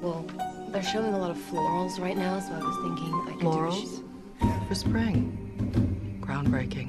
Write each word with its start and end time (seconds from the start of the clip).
Well, 0.00 0.24
they're 0.72 0.82
showing 0.82 1.12
a 1.12 1.18
lot 1.18 1.30
of 1.30 1.36
florals 1.36 2.00
right 2.00 2.16
now, 2.16 2.40
so 2.40 2.54
I 2.54 2.58
was 2.58 2.76
thinking 2.80 3.12
I 3.12 3.32
could 3.32 3.40
Florals? 3.44 4.02
For 4.66 4.74
spring. 4.74 5.36
Groundbreaking. 6.22 6.88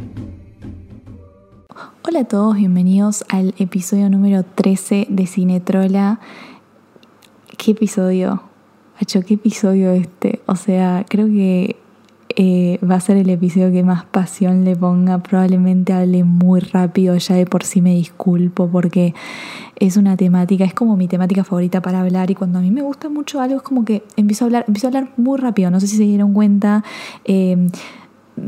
Hola 2.04 2.22
a 2.22 2.24
todos, 2.24 2.56
bienvenidos 2.56 3.26
al 3.28 3.54
episodio 3.58 4.10
número 4.10 4.44
13 4.44 5.08
de 5.10 5.28
Cinetrola. 5.28 6.22
¿Qué 7.58 7.72
episodio? 7.72 8.44
Hacho, 8.98 9.24
¿qué 9.24 9.34
episodio 9.34 9.92
este? 9.92 10.42
O 10.46 10.56
sea, 10.56 11.06
creo 11.10 11.28
que 11.28 11.81
eh, 12.38 12.80
va 12.84 12.96
a 12.96 13.00
ser 13.00 13.18
el 13.18 13.30
episodio 13.30 13.72
que 13.72 13.84
más 13.84 14.06
pasión 14.06 14.64
le 14.64 14.76
ponga. 14.76 15.20
Probablemente 15.20 15.94
hable 15.94 16.24
muy 16.24 16.60
rápido, 16.60 17.16
ya 17.18 17.36
de 17.36 17.46
por 17.46 17.64
sí 17.64 17.82
me 17.82 17.94
disculpo 17.94 18.70
porque 18.70 19.14
es 19.76 19.98
una 19.98 20.16
temática, 20.18 20.64
es 20.64 20.74
como 20.74 20.96
mi 20.96 21.08
temática 21.08 21.44
favorita 21.44 21.82
para 21.82 22.02
hablar 22.02 22.30
y 22.32 22.36
cuando 22.36 22.60
a 22.60 22.62
mí 22.62 22.72
me 22.72 22.82
gusta 22.82 23.10
mucho 23.10 23.42
algo 23.42 23.58
es 23.58 23.62
como 23.64 23.84
que 23.86 24.04
empiezo 24.16 24.46
a 24.46 24.48
hablar, 24.48 24.66
empiezo 24.68 24.88
a 24.88 24.90
hablar 24.90 25.10
muy 25.18 25.40
rápido, 25.40 25.72
no 25.72 25.80
sé 25.80 25.88
si 25.88 25.98
se 25.98 26.04
dieron 26.04 26.34
cuenta. 26.34 26.84
Eh, 27.26 27.70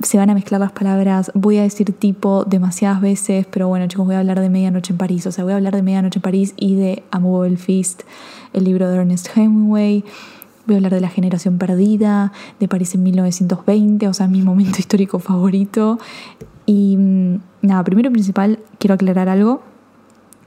se 0.01 0.17
van 0.17 0.29
a 0.29 0.33
mezclar 0.33 0.59
las 0.59 0.71
palabras, 0.71 1.31
voy 1.35 1.57
a 1.57 1.63
decir 1.63 1.91
tipo 1.93 2.45
demasiadas 2.45 3.01
veces, 3.01 3.45
pero 3.49 3.67
bueno 3.67 3.87
chicos, 3.87 4.05
voy 4.05 4.15
a 4.15 4.19
hablar 4.19 4.39
de 4.39 4.49
Medianoche 4.49 4.93
en 4.93 4.97
París, 4.97 5.27
o 5.27 5.31
sea, 5.31 5.43
voy 5.43 5.53
a 5.53 5.57
hablar 5.57 5.75
de 5.75 5.83
Medianoche 5.83 6.17
en 6.17 6.23
París 6.23 6.53
y 6.57 6.75
de 6.75 7.03
A 7.11 7.19
Movable 7.19 7.57
Feast, 7.57 8.03
el 8.53 8.63
libro 8.63 8.89
de 8.89 8.97
Ernest 8.97 9.29
Hemingway, 9.35 10.03
voy 10.65 10.75
a 10.75 10.77
hablar 10.77 10.93
de 10.93 11.01
La 11.01 11.09
Generación 11.09 11.57
Perdida, 11.57 12.31
de 12.59 12.67
París 12.67 12.95
en 12.95 13.03
1920, 13.03 14.07
o 14.07 14.13
sea, 14.13 14.27
mi 14.27 14.41
momento 14.41 14.75
histórico 14.79 15.19
favorito. 15.19 15.99
Y 16.65 16.97
mm, 16.97 17.39
nada, 17.61 17.83
primero 17.83 18.09
y 18.09 18.13
principal, 18.13 18.59
quiero 18.79 18.95
aclarar 18.95 19.29
algo, 19.29 19.61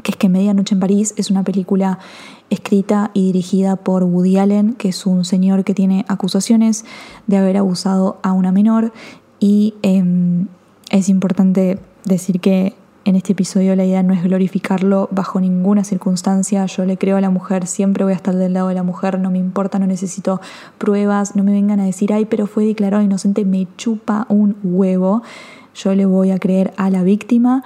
que 0.02 0.12
es 0.12 0.16
que 0.16 0.28
Medianoche 0.28 0.74
en 0.74 0.80
París 0.80 1.14
es 1.16 1.30
una 1.30 1.42
película 1.42 1.98
escrita 2.48 3.10
y 3.12 3.26
dirigida 3.26 3.76
por 3.76 4.04
Woody 4.04 4.38
Allen, 4.38 4.74
que 4.74 4.90
es 4.90 5.06
un 5.06 5.24
señor 5.24 5.64
que 5.64 5.74
tiene 5.74 6.04
acusaciones 6.08 6.84
de 7.26 7.36
haber 7.36 7.56
abusado 7.56 8.18
a 8.22 8.32
una 8.32 8.52
menor 8.52 8.92
y 9.40 9.74
em, 9.82 10.46
es 10.90 11.08
importante 11.08 11.78
decir 12.04 12.40
que 12.40 12.74
en 13.06 13.14
este 13.14 13.34
episodio 13.34 13.76
la 13.76 13.84
idea 13.84 14.02
no 14.02 14.12
es 14.12 14.24
glorificarlo 14.24 15.08
bajo 15.12 15.40
ninguna 15.40 15.84
circunstancia. 15.84 16.66
Yo 16.66 16.84
le 16.84 16.98
creo 16.98 17.16
a 17.16 17.20
la 17.20 17.30
mujer, 17.30 17.68
siempre 17.68 18.02
voy 18.02 18.12
a 18.12 18.16
estar 18.16 18.34
del 18.34 18.54
lado 18.54 18.66
de 18.66 18.74
la 18.74 18.82
mujer, 18.82 19.20
no 19.20 19.30
me 19.30 19.38
importa, 19.38 19.78
no 19.78 19.86
necesito 19.86 20.40
pruebas, 20.76 21.36
no 21.36 21.44
me 21.44 21.52
vengan 21.52 21.78
a 21.78 21.84
decir, 21.84 22.12
ay, 22.12 22.24
pero 22.24 22.48
fue 22.48 22.66
declarado 22.66 23.04
inocente, 23.04 23.44
me 23.44 23.68
chupa 23.76 24.26
un 24.28 24.56
huevo. 24.64 25.22
Yo 25.76 25.94
le 25.94 26.04
voy 26.04 26.32
a 26.32 26.40
creer 26.40 26.74
a 26.76 26.90
la 26.90 27.04
víctima. 27.04 27.62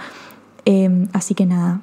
Em, 0.66 1.08
así 1.14 1.34
que 1.34 1.46
nada, 1.46 1.80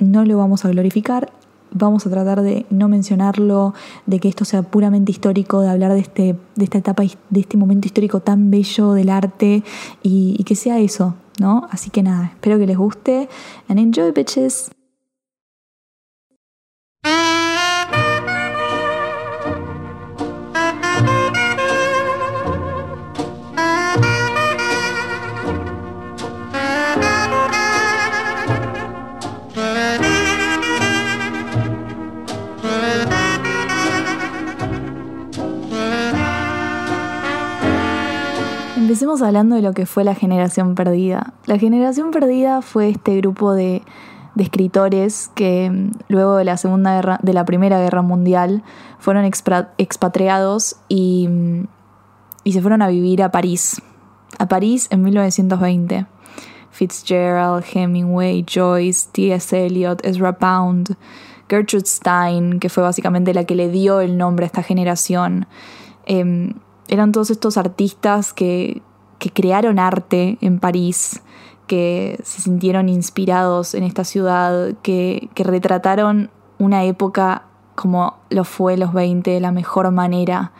no 0.00 0.26
lo 0.26 0.36
vamos 0.36 0.66
a 0.66 0.68
glorificar, 0.68 1.32
vamos 1.70 2.06
a 2.06 2.10
tratar 2.10 2.42
de 2.42 2.66
no 2.68 2.88
mencionarlo, 2.88 3.72
de 4.04 4.20
que 4.20 4.28
esto 4.28 4.44
sea 4.44 4.64
puramente 4.64 5.12
histórico, 5.12 5.62
de 5.62 5.70
hablar 5.70 5.94
de, 5.94 6.00
este, 6.00 6.36
de 6.56 6.64
esta 6.64 6.76
etapa, 6.76 7.04
de 7.30 7.40
este 7.40 7.56
momento 7.56 7.88
histórico 7.88 8.20
tan 8.20 8.50
bello 8.50 8.92
del 8.92 9.08
arte 9.08 9.64
y, 10.02 10.36
y 10.38 10.44
que 10.44 10.54
sea 10.54 10.78
eso, 10.78 11.14
¿no? 11.40 11.66
Así 11.70 11.90
que 11.90 12.02
nada, 12.02 12.32
espero 12.34 12.58
que 12.58 12.66
les 12.66 12.76
guste 12.76 13.28
and 13.68 13.78
enjoy 13.78 14.12
bitches. 14.12 14.70
Empecemos 38.98 39.22
hablando 39.22 39.54
de 39.54 39.62
lo 39.62 39.74
que 39.74 39.86
fue 39.86 40.02
la 40.02 40.16
generación 40.16 40.74
perdida. 40.74 41.32
La 41.46 41.56
generación 41.56 42.10
perdida 42.10 42.62
fue 42.62 42.88
este 42.88 43.16
grupo 43.18 43.54
de, 43.54 43.84
escritores 44.36 45.30
que 45.36 45.70
mm, 45.70 45.90
luego 46.08 46.34
de 46.34 46.44
la 46.44 46.56
segunda 46.56 46.96
guerra, 46.96 47.20
de 47.22 47.32
la 47.32 47.44
primera 47.44 47.78
guerra 47.78 48.02
mundial, 48.02 48.64
fueron 48.98 49.24
expatriados 49.24 50.80
y, 50.88 51.28
mm, 51.28 51.68
y 52.42 52.52
se 52.54 52.60
fueron 52.60 52.82
a 52.82 52.88
vivir 52.88 53.22
a 53.22 53.30
París. 53.30 53.80
A 54.36 54.48
París 54.48 54.88
en 54.90 55.04
1920. 55.04 56.06
Fitzgerald, 56.72 57.64
Hemingway, 57.72 58.44
Joyce, 58.52 59.10
T.S. 59.12 59.64
Eliot, 59.64 60.04
Ezra 60.04 60.36
Pound, 60.38 60.96
Gertrude 61.48 61.86
Stein, 61.86 62.58
que 62.58 62.68
fue 62.68 62.82
básicamente 62.82 63.32
la 63.32 63.44
que 63.44 63.54
le 63.54 63.68
dio 63.68 64.00
el 64.00 64.18
nombre 64.18 64.44
a 64.44 64.48
esta 64.48 64.64
generación. 64.64 65.46
Eh, 66.06 66.52
eran 66.88 67.12
todos 67.12 67.30
estos 67.30 67.56
artistas 67.58 68.32
que, 68.32 68.82
que 69.18 69.30
crearon 69.30 69.78
arte 69.78 70.38
en 70.40 70.58
París, 70.58 71.22
que 71.66 72.18
se 72.22 72.42
sintieron 72.42 72.88
inspirados 72.88 73.74
en 73.74 73.84
esta 73.84 74.04
ciudad, 74.04 74.74
que, 74.82 75.28
que 75.34 75.44
retrataron 75.44 76.30
una 76.58 76.84
época 76.84 77.44
como 77.74 78.16
lo 78.30 78.42
fue 78.44 78.76
los 78.76 78.92
20 78.92 79.30
de 79.30 79.40
la 79.40 79.52
mejor 79.52 79.90
manera. 79.92 80.52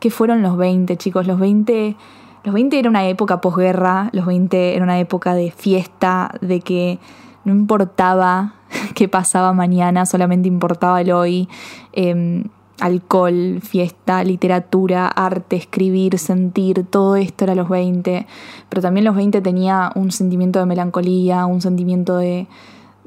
¿Qué 0.00 0.10
fueron 0.10 0.42
los 0.42 0.56
20, 0.56 0.96
chicos? 0.96 1.26
Los 1.26 1.38
20, 1.38 1.96
los 2.42 2.54
20 2.54 2.78
era 2.78 2.90
una 2.90 3.06
época 3.06 3.40
posguerra, 3.40 4.10
los 4.12 4.26
20 4.26 4.74
era 4.74 4.82
una 4.82 4.98
época 4.98 5.34
de 5.34 5.52
fiesta, 5.52 6.32
de 6.40 6.60
que 6.60 6.98
no 7.44 7.52
importaba 7.52 8.54
qué 8.94 9.08
pasaba 9.08 9.52
mañana, 9.52 10.04
solamente 10.04 10.48
importaba 10.48 11.00
el 11.00 11.12
hoy. 11.12 11.48
Eh, 11.92 12.44
alcohol, 12.80 13.60
fiesta, 13.62 14.24
literatura, 14.24 15.06
arte, 15.06 15.56
escribir, 15.56 16.18
sentir, 16.18 16.84
todo 16.84 17.16
esto 17.16 17.44
era 17.44 17.54
los 17.54 17.68
20, 17.68 18.26
pero 18.68 18.82
también 18.82 19.04
los 19.04 19.14
20 19.14 19.40
tenía 19.40 19.92
un 19.94 20.10
sentimiento 20.10 20.58
de 20.58 20.66
melancolía, 20.66 21.46
un 21.46 21.60
sentimiento 21.60 22.16
de, 22.16 22.46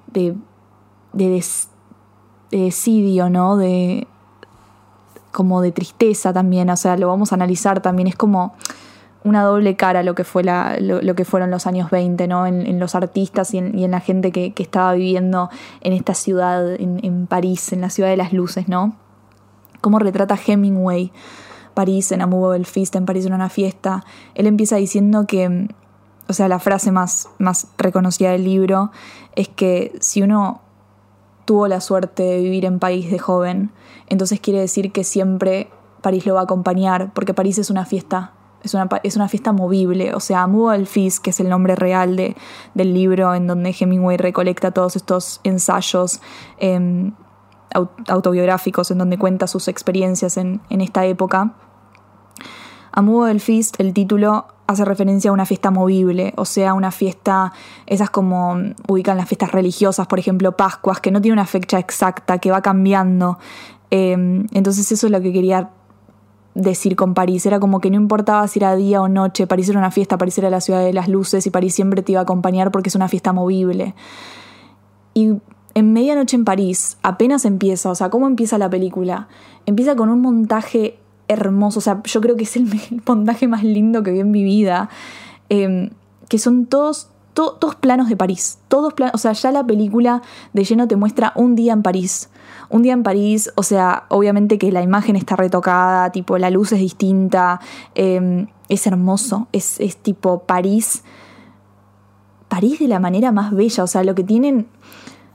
de, 0.07 0.35
de, 1.13 1.29
des, 1.29 1.69
de 2.51 2.59
desidio, 2.59 3.29
¿no? 3.29 3.57
De, 3.57 4.07
como 5.31 5.61
de 5.61 5.71
tristeza 5.71 6.33
también, 6.33 6.69
o 6.69 6.77
sea, 6.77 6.97
lo 6.97 7.07
vamos 7.07 7.31
a 7.31 7.35
analizar 7.35 7.81
también, 7.81 8.07
es 8.07 8.15
como 8.15 8.55
una 9.23 9.43
doble 9.43 9.75
cara 9.75 10.03
lo 10.03 10.15
que, 10.15 10.23
fue 10.23 10.43
la, 10.43 10.77
lo, 10.79 11.15
que 11.15 11.25
fueron 11.25 11.51
los 11.51 11.67
años 11.67 11.91
20, 11.91 12.27
¿no? 12.29 12.47
En, 12.47 12.65
en 12.65 12.79
los 12.79 12.95
artistas 12.95 13.53
y 13.53 13.57
en, 13.57 13.77
y 13.77 13.83
en, 13.83 13.91
la 13.91 13.99
gente 13.99 14.31
que, 14.31 14.53
que, 14.53 14.63
estaba 14.63 14.93
viviendo 14.93 15.49
en 15.81 15.91
esta 15.91 16.13
ciudad, 16.13 16.73
en, 16.75 17.01
en 17.03 17.27
París, 17.27 17.73
en 17.73 17.81
la 17.81 17.89
ciudad 17.89 18.09
de 18.09 18.17
las 18.17 18.31
luces, 18.31 18.69
¿no? 18.69 18.95
Cómo 19.81 19.99
retrata 19.99 20.37
Hemingway 20.37 21.11
París 21.77 22.11
en 22.11 22.23
A 22.23 22.25
Movable 22.25 22.65
Feast, 22.65 22.95
en 22.95 23.05
París 23.05 23.27
en 23.27 23.33
una 23.33 23.49
fiesta. 23.49 24.03
Él 24.33 24.47
empieza 24.47 24.77
diciendo 24.77 25.27
que, 25.27 25.67
o 26.27 26.33
sea, 26.33 26.47
la 26.47 26.57
frase 26.57 26.91
más, 26.91 27.29
más 27.37 27.67
reconocida 27.77 28.31
del 28.31 28.45
libro 28.45 28.89
es 29.35 29.47
que 29.47 29.95
si 29.99 30.23
uno 30.23 30.61
tuvo 31.45 31.67
la 31.67 31.79
suerte 31.79 32.23
de 32.23 32.41
vivir 32.41 32.65
en 32.65 32.79
París 32.79 33.11
de 33.11 33.19
joven, 33.19 33.69
entonces 34.07 34.39
quiere 34.39 34.59
decir 34.59 34.91
que 34.91 35.03
siempre 35.03 35.69
París 36.01 36.25
lo 36.25 36.33
va 36.33 36.39
a 36.39 36.43
acompañar, 36.45 37.13
porque 37.13 37.35
París 37.35 37.59
es 37.59 37.69
una 37.69 37.85
fiesta, 37.85 38.33
es 38.63 38.73
una, 38.73 38.89
es 39.03 39.15
una 39.15 39.29
fiesta 39.29 39.51
movible. 39.51 40.15
O 40.15 40.19
sea, 40.19 40.47
Movable 40.47 40.87
Feast, 40.87 41.19
que 41.23 41.29
es 41.29 41.39
el 41.39 41.47
nombre 41.47 41.75
real 41.75 42.15
de, 42.15 42.35
del 42.73 42.91
libro 42.95 43.35
en 43.35 43.45
donde 43.45 43.75
Hemingway 43.79 44.17
recolecta 44.17 44.71
todos 44.71 44.95
estos 44.95 45.41
ensayos. 45.43 46.21
Eh, 46.57 47.11
autobiográficos 48.07 48.91
en 48.91 48.97
donde 48.97 49.17
cuenta 49.17 49.47
sus 49.47 49.67
experiencias 49.67 50.37
en, 50.37 50.61
en 50.69 50.81
esta 50.81 51.05
época. 51.05 51.53
A 52.91 53.01
del 53.01 53.41
Feast, 53.41 53.79
el 53.79 53.93
título 53.93 54.47
hace 54.65 54.83
referencia 54.83 55.29
a 55.29 55.33
una 55.33 55.45
fiesta 55.45 55.71
movible, 55.71 56.33
o 56.35 56.45
sea, 56.45 56.73
una 56.73 56.91
fiesta, 56.91 57.53
esas 57.85 58.09
como 58.09 58.57
ubican 58.87 59.17
las 59.17 59.27
fiestas 59.27 59.51
religiosas, 59.51 60.07
por 60.07 60.19
ejemplo, 60.19 60.57
Pascuas, 60.57 60.99
que 60.99 61.11
no 61.11 61.21
tiene 61.21 61.33
una 61.33 61.45
fecha 61.45 61.79
exacta, 61.79 62.39
que 62.39 62.51
va 62.51 62.61
cambiando. 62.61 63.37
Eh, 63.91 64.13
entonces 64.51 64.91
eso 64.91 65.07
es 65.07 65.11
lo 65.11 65.21
que 65.21 65.31
quería 65.31 65.69
decir 66.57 66.95
con 66.95 67.13
París, 67.13 67.45
era 67.45 67.59
como 67.59 67.79
que 67.79 67.91
no 67.91 67.97
importaba 67.97 68.47
si 68.47 68.59
era 68.59 68.75
día 68.75 69.01
o 69.01 69.07
noche, 69.07 69.45
París 69.45 69.69
era 69.69 69.77
una 69.77 69.91
fiesta, 69.91 70.17
París 70.17 70.37
era 70.39 70.49
la 70.49 70.59
ciudad 70.59 70.83
de 70.83 70.91
las 70.91 71.07
luces 71.07 71.45
y 71.45 71.51
París 71.51 71.75
siempre 71.75 72.01
te 72.01 72.13
iba 72.13 72.21
a 72.21 72.23
acompañar 72.23 72.71
porque 72.71 72.89
es 72.89 72.95
una 72.95 73.07
fiesta 73.07 73.31
movible. 73.31 73.93
Y 75.13 75.35
en 75.77 75.93
Medianoche 75.93 76.35
en 76.35 76.43
París 76.43 76.97
apenas 77.03 77.45
empieza, 77.45 77.91
o 77.91 77.93
sea, 77.93 78.09
¿cómo 78.09 78.25
empieza 78.25 78.57
la 78.57 78.67
película? 78.67 79.27
Empieza 79.67 79.95
con 79.95 80.09
un 80.09 80.21
montaje 80.21 80.97
hermoso, 81.27 81.77
o 81.77 81.81
sea, 81.83 82.01
yo 82.03 82.19
creo 82.19 82.35
que 82.35 82.45
es 82.45 82.55
el, 82.55 82.67
montaje 83.05 83.47
más 83.47 83.63
lindo 83.63 84.01
que 84.01 84.11
vi 84.11 84.21
en 84.21 84.31
mi 84.31 84.43
vida, 84.43 84.89
eh, 85.49 85.91
que 86.29 86.39
son 86.39 86.65
todos, 86.65 87.11
to, 87.35 87.57
todos 87.59 87.75
planos 87.75 88.09
de 88.09 88.17
París, 88.17 88.57
todos 88.69 88.95
planos, 88.95 89.13
o 89.13 89.17
sea, 89.19 89.33
ya 89.33 89.51
la 89.51 89.67
película 89.67 90.23
de 90.51 90.63
lleno 90.63 90.87
te 90.87 90.95
muestra 90.95 91.31
un 91.35 91.55
día 91.55 91.73
en 91.73 91.83
París, 91.83 92.31
un 92.69 92.81
día 92.81 92.93
en 92.93 93.03
París, 93.03 93.51
o 93.53 93.61
sea, 93.61 94.05
obviamente 94.09 94.57
que 94.57 94.71
la 94.71 94.81
imagen 94.81 95.15
está 95.15 95.35
retocada, 95.35 96.11
tipo, 96.11 96.39
la 96.39 96.49
luz 96.49 96.71
es 96.71 96.79
distinta, 96.79 97.61
eh, 97.93 98.47
es 98.67 98.87
hermoso, 98.87 99.47
es, 99.51 99.79
es 99.79 99.95
tipo 99.97 100.39
París, 100.39 101.03
París 102.47 102.79
de 102.79 102.87
la 102.87 102.99
manera 102.99 103.31
más 103.31 103.51
bella, 103.51 103.83
o 103.83 103.87
sea, 103.87 104.03
lo 104.03 104.15
que 104.15 104.23
tienen 104.23 104.65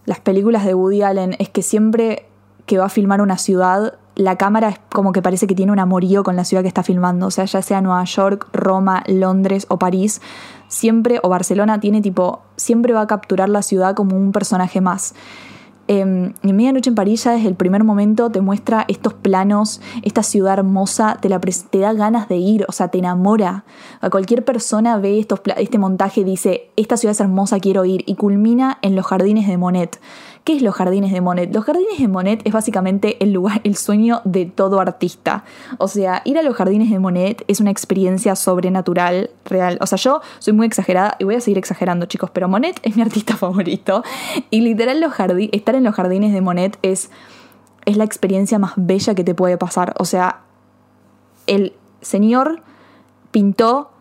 las 0.05 0.21
películas 0.21 0.65
de 0.65 0.75
Woody 0.75 1.03
Allen 1.03 1.37
es 1.39 1.49
que 1.49 1.63
siempre 1.63 2.27
que 2.67 2.79
va 2.79 2.87
a 2.87 2.89
filmar 2.89 3.21
una 3.21 3.39
ciudad 3.39 3.95
la 4.15 4.37
cámara 4.37 4.69
es 4.69 4.81
como 4.91 5.13
que 5.13 5.23
parece 5.23 5.47
que 5.47 5.55
tiene 5.55 5.73
un 5.73 5.79
amorío 5.79 6.23
con 6.23 6.37
la 6.37 6.45
ciudad 6.45 6.63
que 6.63 6.69
está 6.69 6.83
filmando, 6.83 7.27
o 7.27 7.31
sea, 7.31 7.45
ya 7.45 7.63
sea 7.63 7.81
Nueva 7.81 8.05
York, 8.05 8.49
Roma, 8.53 9.03
Londres 9.07 9.67
o 9.69 9.79
París, 9.79 10.21
siempre, 10.69 11.19
o 11.23 11.29
Barcelona, 11.29 11.81
tiene 11.81 12.03
tipo, 12.03 12.43
siempre 12.57 12.93
va 12.93 13.03
a 13.03 13.07
capturar 13.07 13.49
la 13.49 13.63
ciudad 13.63 13.95
como 13.95 14.17
un 14.17 14.33
personaje 14.33 14.81
más. 14.81 15.15
Eh, 15.93 16.01
en 16.01 16.57
Medianoche 16.57 16.89
en 16.89 16.95
París 16.95 17.25
ya 17.25 17.33
desde 17.33 17.49
el 17.49 17.55
primer 17.55 17.85
momento 17.85 18.31
te 18.31 18.41
muestra 18.41 18.87
estos 18.89 19.13
planos, 19.13 19.83
esta 20.01 20.23
ciudad 20.23 20.55
hermosa, 20.55 21.19
te, 21.21 21.29
la 21.29 21.39
te 21.39 21.79
da 21.81 21.93
ganas 21.93 22.29
de 22.29 22.37
ir, 22.37 22.65
o 22.67 22.73
sea, 22.73 22.89
te 22.89 22.97
enamora. 22.97 23.65
A 24.01 24.09
cualquier 24.09 24.43
persona 24.43 24.97
ve 24.97 25.19
estos 25.19 25.43
este 25.59 25.77
montaje 25.77 26.23
y 26.23 26.25
dice, 26.25 26.71
esta 26.77 26.97
ciudad 26.97 27.13
es 27.13 27.21
hermosa, 27.21 27.61
quiero 27.61 27.85
ir, 27.85 28.05
y 28.07 28.15
culmina 28.15 28.79
en 28.81 28.97
los 28.97 29.05
jardines 29.05 29.47
de 29.47 29.59
Monet. 29.59 30.01
¿Qué 30.45 30.57
es 30.57 30.63
los 30.63 30.75
jardines 30.75 31.13
de 31.13 31.21
Monet? 31.21 31.55
Los 31.55 31.65
jardines 31.65 32.01
de 32.01 32.09
Monet 32.09 32.43
es 32.45 32.53
básicamente 32.53 33.23
el 33.23 33.33
lugar, 33.33 33.61
el 33.63 33.77
sueño 33.77 34.23
de 34.25 34.45
todo 34.45 34.81
artista. 34.81 35.45
O 35.79 35.87
sea, 35.87 36.21
ir 36.25 36.37
a 36.37 36.43
los 36.43 36.57
jardines 36.57 36.91
de 36.91 36.99
Monet 36.99 37.45
es 37.47 37.61
una 37.61 37.71
experiencia 37.71 38.35
sobrenatural, 38.35 39.31
real. 39.45 39.79
O 39.81 39.87
sea, 39.87 39.99
yo 39.99 40.21
soy 40.41 40.53
muy 40.53 40.67
exagerada 40.67 41.15
y 41.21 41.25
voy 41.25 41.37
a 41.37 41.41
seguir 41.41 41.59
exagerando, 41.59 42.07
chicos, 42.07 42.31
pero 42.31 42.49
Monet 42.49 42.81
es 42.83 42.97
mi 42.97 43.03
artista 43.03 43.37
favorito. 43.39 44.03
Y 44.51 44.63
literal, 44.63 45.01
los 45.01 45.13
estar 45.53 45.77
en 45.77 45.85
los 45.85 45.95
jardines 45.95 46.33
de 46.33 46.41
Monet 46.41 46.77
es, 46.83 47.11
es 47.85 47.97
la 47.97 48.03
experiencia 48.03 48.59
más 48.59 48.73
bella 48.75 49.15
que 49.15 49.23
te 49.23 49.37
puede 49.37 49.59
pasar. 49.59 49.95
O 50.01 50.05
sea, 50.05 50.41
el 51.47 51.73
señor 52.01 52.63
pintó 53.31 53.93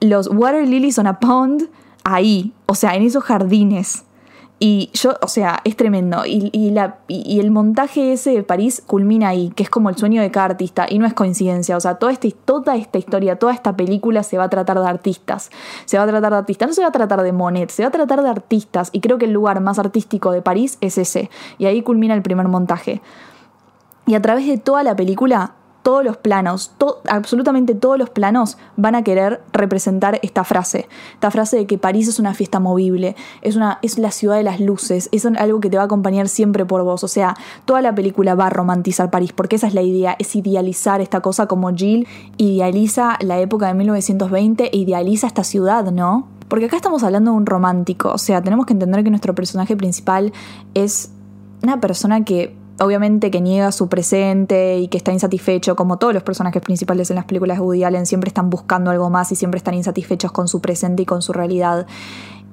los 0.00 0.28
water 0.28 0.66
lilies 0.66 0.98
on 0.98 1.06
a 1.06 1.20
pond 1.20 1.68
ahí, 2.02 2.52
o 2.66 2.74
sea, 2.74 2.96
en 2.96 3.04
esos 3.04 3.22
jardines. 3.22 4.05
Y 4.58 4.90
yo, 4.94 5.14
o 5.20 5.28
sea, 5.28 5.60
es 5.64 5.76
tremendo. 5.76 6.24
Y, 6.24 6.70
la, 6.70 6.98
y, 7.08 7.40
el 7.40 7.50
montaje 7.50 8.14
ese 8.14 8.30
de 8.30 8.42
París 8.42 8.82
culmina 8.86 9.28
ahí, 9.28 9.50
que 9.54 9.62
es 9.62 9.68
como 9.68 9.90
el 9.90 9.96
sueño 9.96 10.22
de 10.22 10.30
cada 10.30 10.46
artista. 10.46 10.86
Y 10.88 10.98
no 10.98 11.06
es 11.06 11.12
coincidencia. 11.12 11.76
O 11.76 11.80
sea, 11.80 11.96
toda 11.96 12.12
esta, 12.12 12.28
toda 12.46 12.74
esta 12.76 12.96
historia, 12.96 13.38
toda 13.38 13.52
esta 13.52 13.76
película 13.76 14.22
se 14.22 14.38
va 14.38 14.44
a 14.44 14.48
tratar 14.48 14.80
de 14.80 14.86
artistas. 14.86 15.50
Se 15.84 15.98
va 15.98 16.04
a 16.04 16.06
tratar 16.06 16.32
de 16.32 16.38
artistas. 16.38 16.68
No 16.68 16.74
se 16.74 16.80
va 16.80 16.88
a 16.88 16.92
tratar 16.92 17.22
de 17.22 17.32
Monet, 17.32 17.70
se 17.70 17.82
va 17.82 17.88
a 17.88 17.92
tratar 17.92 18.22
de 18.22 18.30
artistas. 18.30 18.88
Y 18.92 19.00
creo 19.00 19.18
que 19.18 19.26
el 19.26 19.32
lugar 19.32 19.60
más 19.60 19.78
artístico 19.78 20.32
de 20.32 20.40
París 20.40 20.78
es 20.80 20.96
ese. 20.96 21.28
Y 21.58 21.66
ahí 21.66 21.82
culmina 21.82 22.14
el 22.14 22.22
primer 22.22 22.48
montaje. 22.48 23.02
Y 24.06 24.14
a 24.14 24.22
través 24.22 24.46
de 24.46 24.56
toda 24.56 24.82
la 24.82 24.96
película 24.96 25.52
todos 25.86 26.04
los 26.04 26.16
planos, 26.16 26.72
absolutamente 27.08 27.76
todos 27.76 27.96
los 27.96 28.10
planos 28.10 28.58
van 28.76 28.96
a 28.96 29.04
querer 29.04 29.40
representar 29.52 30.18
esta 30.20 30.42
frase. 30.42 30.88
Esta 31.14 31.30
frase 31.30 31.58
de 31.58 31.66
que 31.68 31.78
París 31.78 32.08
es 32.08 32.18
una 32.18 32.34
fiesta 32.34 32.58
movible, 32.58 33.14
es, 33.40 33.54
una, 33.54 33.78
es 33.82 33.96
la 33.96 34.10
ciudad 34.10 34.34
de 34.34 34.42
las 34.42 34.58
luces, 34.58 35.08
es 35.12 35.24
algo 35.24 35.60
que 35.60 35.70
te 35.70 35.76
va 35.76 35.84
a 35.84 35.86
acompañar 35.86 36.28
siempre 36.28 36.66
por 36.66 36.82
vos. 36.82 37.04
O 37.04 37.06
sea, 37.06 37.36
toda 37.66 37.82
la 37.82 37.94
película 37.94 38.34
va 38.34 38.48
a 38.48 38.50
romantizar 38.50 39.12
París, 39.12 39.32
porque 39.32 39.54
esa 39.54 39.68
es 39.68 39.74
la 39.74 39.82
idea, 39.82 40.16
es 40.18 40.34
idealizar 40.34 41.00
esta 41.00 41.20
cosa 41.20 41.46
como 41.46 41.72
Jill 41.72 42.08
idealiza 42.36 43.16
la 43.20 43.38
época 43.38 43.68
de 43.68 43.74
1920 43.74 44.74
e 44.74 44.78
idealiza 44.78 45.28
esta 45.28 45.44
ciudad, 45.44 45.92
¿no? 45.92 46.26
Porque 46.48 46.64
acá 46.64 46.74
estamos 46.74 47.04
hablando 47.04 47.30
de 47.30 47.36
un 47.36 47.46
romántico, 47.46 48.10
o 48.10 48.18
sea, 48.18 48.42
tenemos 48.42 48.66
que 48.66 48.72
entender 48.72 49.04
que 49.04 49.10
nuestro 49.10 49.36
personaje 49.36 49.76
principal 49.76 50.32
es 50.74 51.12
una 51.62 51.80
persona 51.80 52.24
que 52.24 52.65
obviamente 52.80 53.30
que 53.30 53.40
niega 53.40 53.72
su 53.72 53.88
presente 53.88 54.78
y 54.78 54.88
que 54.88 54.98
está 54.98 55.12
insatisfecho, 55.12 55.76
como 55.76 55.98
todos 55.98 56.14
los 56.14 56.22
personajes 56.22 56.62
principales 56.62 57.10
en 57.10 57.16
las 57.16 57.24
películas 57.24 57.58
de 57.58 57.64
Woody 57.64 57.84
Allen, 57.84 58.06
siempre 58.06 58.28
están 58.28 58.50
buscando 58.50 58.90
algo 58.90 59.10
más 59.10 59.32
y 59.32 59.36
siempre 59.36 59.58
están 59.58 59.74
insatisfechos 59.74 60.32
con 60.32 60.48
su 60.48 60.60
presente 60.60 61.02
y 61.02 61.06
con 61.06 61.22
su 61.22 61.32
realidad. 61.32 61.86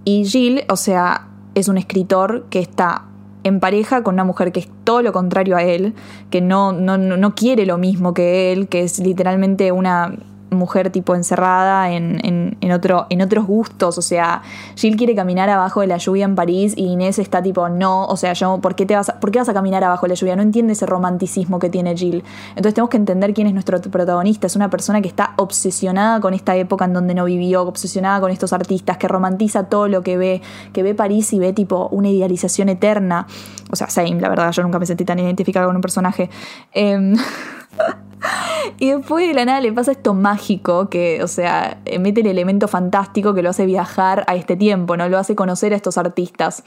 Y 0.06 0.26
Jill, 0.26 0.64
o 0.70 0.76
sea, 0.76 1.28
es 1.56 1.68
un 1.68 1.78
escritor 1.78 2.46
que 2.50 2.60
está 2.60 3.06
en 3.44 3.60
pareja 3.60 4.04
con 4.04 4.16
una 4.16 4.24
mujer 4.24 4.52
que 4.52 4.62
es 4.62 4.70
todo 4.84 5.02
lo 5.02 5.12
contrario 5.12 5.58
a 5.58 5.64
él, 5.64 5.94
que 6.30 6.42
no, 6.42 6.72
no, 6.72 6.98
no 6.98 7.36
quiere 7.36 7.66
lo 7.66 7.78
mismo 7.78 8.14
que 8.14 8.54
él, 8.54 8.68
que 8.68 8.84
es 8.84 9.00
literalmente 9.00 9.72
una 9.72 10.16
mujer 10.56 10.90
tipo 10.90 11.16
encerrada 11.16 11.92
en, 11.92 12.20
en, 12.60 12.72
otro, 12.72 13.08
en 13.10 13.22
otros 13.22 13.46
gustos. 13.46 13.98
O 13.98 14.02
sea, 14.02 14.42
Jill 14.76 14.96
quiere 14.96 15.16
caminar 15.16 15.50
abajo 15.50 15.82
de 15.82 15.88
la 15.88 15.98
lluvia 15.98 16.26
en 16.26 16.36
París 16.36 16.74
y 16.76 16.86
Inés 16.86 17.20
está 17.20 17.42
tipo, 17.42 17.70
no, 17.70 18.06
o 18.06 18.18
sea, 18.18 18.34
yo, 18.34 18.60
¿por 18.60 18.76
qué, 18.76 18.86
te 18.86 18.96
vas 18.96 19.10
a, 19.10 19.20
¿por 19.20 19.32
qué 19.32 19.40
vas 19.40 19.50
a 19.50 19.54
caminar 19.54 19.84
abajo 19.84 20.06
de 20.06 20.10
la 20.10 20.16
lluvia? 20.16 20.36
No 20.36 20.42
entiende 20.42 20.74
ese 20.74 20.86
romanticismo 20.86 21.60
que 21.60 21.70
tiene 21.70 21.96
Jill. 21.96 22.24
Entonces 22.50 22.74
tenemos 22.74 22.90
que 22.90 22.98
entender 22.98 23.34
quién 23.34 23.48
es 23.48 23.54
nuestro 23.54 23.80
protagonista. 23.82 24.48
Es 24.48 24.56
una 24.56 24.70
persona 24.70 25.02
que 25.02 25.08
está 25.08 25.34
obsesionada 25.38 26.20
con 26.20 26.34
esta 26.34 26.56
época 26.56 26.86
en 26.86 26.94
donde 26.94 27.14
no 27.14 27.26
vivió, 27.26 27.64
obsesionada 27.64 28.20
con 28.22 28.32
estos 28.32 28.54
artistas, 28.54 28.98
que 28.98 29.08
romantiza 29.08 29.66
todo 29.66 29.88
lo 29.88 30.02
que 30.02 30.18
ve, 30.18 30.42
que 30.74 30.84
ve 30.84 30.96
París 30.96 31.34
y 31.34 31.40
ve 31.40 31.54
tipo 31.54 31.88
una 31.92 32.10
idealización 32.10 32.70
eterna. 32.70 33.28
O 33.72 33.76
sea, 33.76 33.90
same, 33.90 34.20
la 34.20 34.30
verdad, 34.30 34.52
yo 34.52 34.64
nunca 34.64 34.80
me 34.80 34.86
sentí 34.86 35.06
tan 35.06 35.20
identificada 35.20 35.66
con 35.66 35.76
un 35.76 35.82
personaje. 35.82 36.30
Eh, 36.74 37.14
y 38.80 38.92
después 38.92 39.28
de 39.28 39.34
la 39.34 39.46
nada 39.46 39.62
le 39.62 39.72
pasa 39.72 39.92
esto 39.92 40.14
mágico 40.14 40.90
que, 40.90 41.24
o 41.24 41.28
sea, 41.28 41.82
mete 42.00 42.22
el 42.22 42.28
elemento 42.28 42.68
fantástico 42.68 43.34
que 43.34 43.44
lo 43.44 43.50
hace 43.50 43.66
viajar 43.66 44.24
a 44.28 44.36
este 44.36 44.56
tiempo, 44.56 44.98
¿no? 44.98 45.10
Lo 45.10 45.18
hace 45.18 45.36
conocer 45.36 45.74
a 45.74 45.76
estos 45.76 45.98
artistas. 45.98 46.64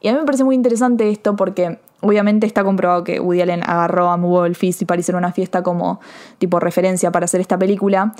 Y 0.00 0.08
a 0.08 0.12
mí 0.12 0.18
me 0.18 0.24
parece 0.24 0.44
muy 0.44 0.56
interesante 0.56 1.10
esto 1.10 1.36
porque 1.36 1.78
obviamente 2.00 2.46
está 2.46 2.64
comprobado 2.64 3.04
que 3.04 3.20
Woody 3.20 3.42
Allen 3.42 3.62
agarró 3.64 4.10
a 4.10 4.16
Wolfis 4.16 4.82
y 4.82 4.84
para 4.84 5.00
hacer 5.00 5.14
una 5.14 5.32
fiesta 5.32 5.62
como 5.62 6.00
tipo 6.38 6.58
referencia 6.58 7.12
para 7.12 7.24
hacer 7.24 7.40
esta 7.40 7.58
película. 7.58 8.14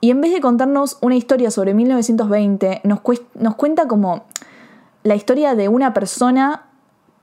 Y 0.00 0.10
en 0.10 0.20
vez 0.20 0.32
de 0.32 0.40
contarnos 0.40 0.98
una 1.00 1.16
historia 1.16 1.50
sobre 1.50 1.74
1920, 1.74 2.80
nos, 2.84 3.00
nos 3.34 3.54
cuenta 3.54 3.86
como 3.86 4.24
la 5.02 5.14
historia 5.14 5.54
de 5.54 5.68
una 5.68 5.94
persona 5.94 6.65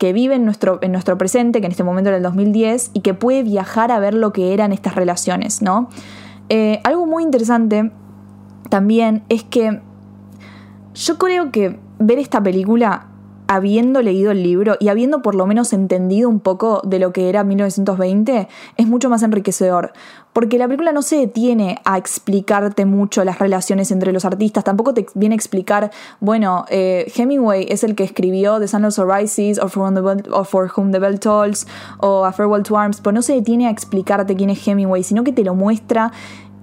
que 0.04 0.12
vive 0.12 0.36
en 0.36 0.44
nuestro, 0.44 0.80
en 0.82 0.92
nuestro 0.92 1.18
presente, 1.18 1.62
que 1.62 1.66
en 1.66 1.72
este 1.72 1.86
momento 1.86 2.10
era 2.10 2.18
el 2.18 2.24
2010, 2.24 2.92
y 2.94 3.00
que 3.00 3.14
puede 3.14 3.42
viajar 3.42 3.90
a 3.90 4.00
ver 4.00 4.14
lo 4.14 4.34
que 4.34 4.54
eran 4.54 4.74
estas 4.74 4.96
relaciones, 4.96 5.62
¿no? 5.62 5.88
Eh, 6.50 6.82
algo 6.84 7.06
muy 7.06 7.24
interesante 7.24 7.90
también 8.68 9.24
es 9.30 9.46
que 9.46 9.80
yo 10.94 11.18
creo 11.18 11.54
que 11.54 11.80
ver 12.00 12.20
esta 12.20 12.44
película 12.44 13.08
habiendo 13.56 14.02
leído 14.02 14.32
el 14.32 14.44
libro 14.44 14.76
y 14.80 14.90
habiendo 14.90 15.22
por 15.22 15.36
lo 15.36 15.46
menos 15.46 15.74
entendido 15.74 16.30
un 16.30 16.40
poco 16.40 16.82
de 16.84 17.00
lo 17.00 17.14
que 17.14 17.30
era 17.30 17.44
1920, 17.44 18.48
es 18.78 18.88
mucho 18.88 19.10
más 19.10 19.24
enriquecedor. 19.24 19.94
Porque 20.34 20.58
la 20.58 20.66
película 20.66 20.92
no 20.92 21.04
se 21.04 21.18
detiene 21.18 21.80
a 21.86 22.00
explicarte 22.00 22.86
mucho 22.86 23.24
las 23.24 23.38
relaciones 23.38 23.92
entre 23.92 24.12
los 24.12 24.26
artistas, 24.26 24.64
tampoco 24.64 24.96
te 24.96 25.06
viene 25.14 25.36
a 25.36 25.38
explicar, 25.38 25.92
bueno, 26.20 26.66
eh, 26.70 27.12
Hemingway 27.16 27.68
es 27.70 27.84
el 27.84 27.94
que 27.94 28.04
escribió 28.04 28.60
The 28.60 28.68
Sun 28.68 28.86
Also 28.86 29.06
Rises, 29.06 29.60
For, 29.60 30.46
For 30.46 30.72
Whom 30.76 30.92
the 30.92 30.98
Bell 30.98 31.20
Tolls, 31.20 31.68
o 32.00 32.26
A 32.26 32.32
Farewell 32.32 32.64
to 32.64 32.76
Arms, 32.76 33.00
pero 33.00 33.12
no 33.12 33.22
se 33.22 33.34
detiene 33.34 33.68
a 33.68 33.70
explicarte 33.70 34.36
quién 34.36 34.50
es 34.50 34.68
Hemingway, 34.68 35.04
sino 35.04 35.24
que 35.24 35.32
te 35.32 35.44
lo 35.44 35.54
muestra 35.54 36.12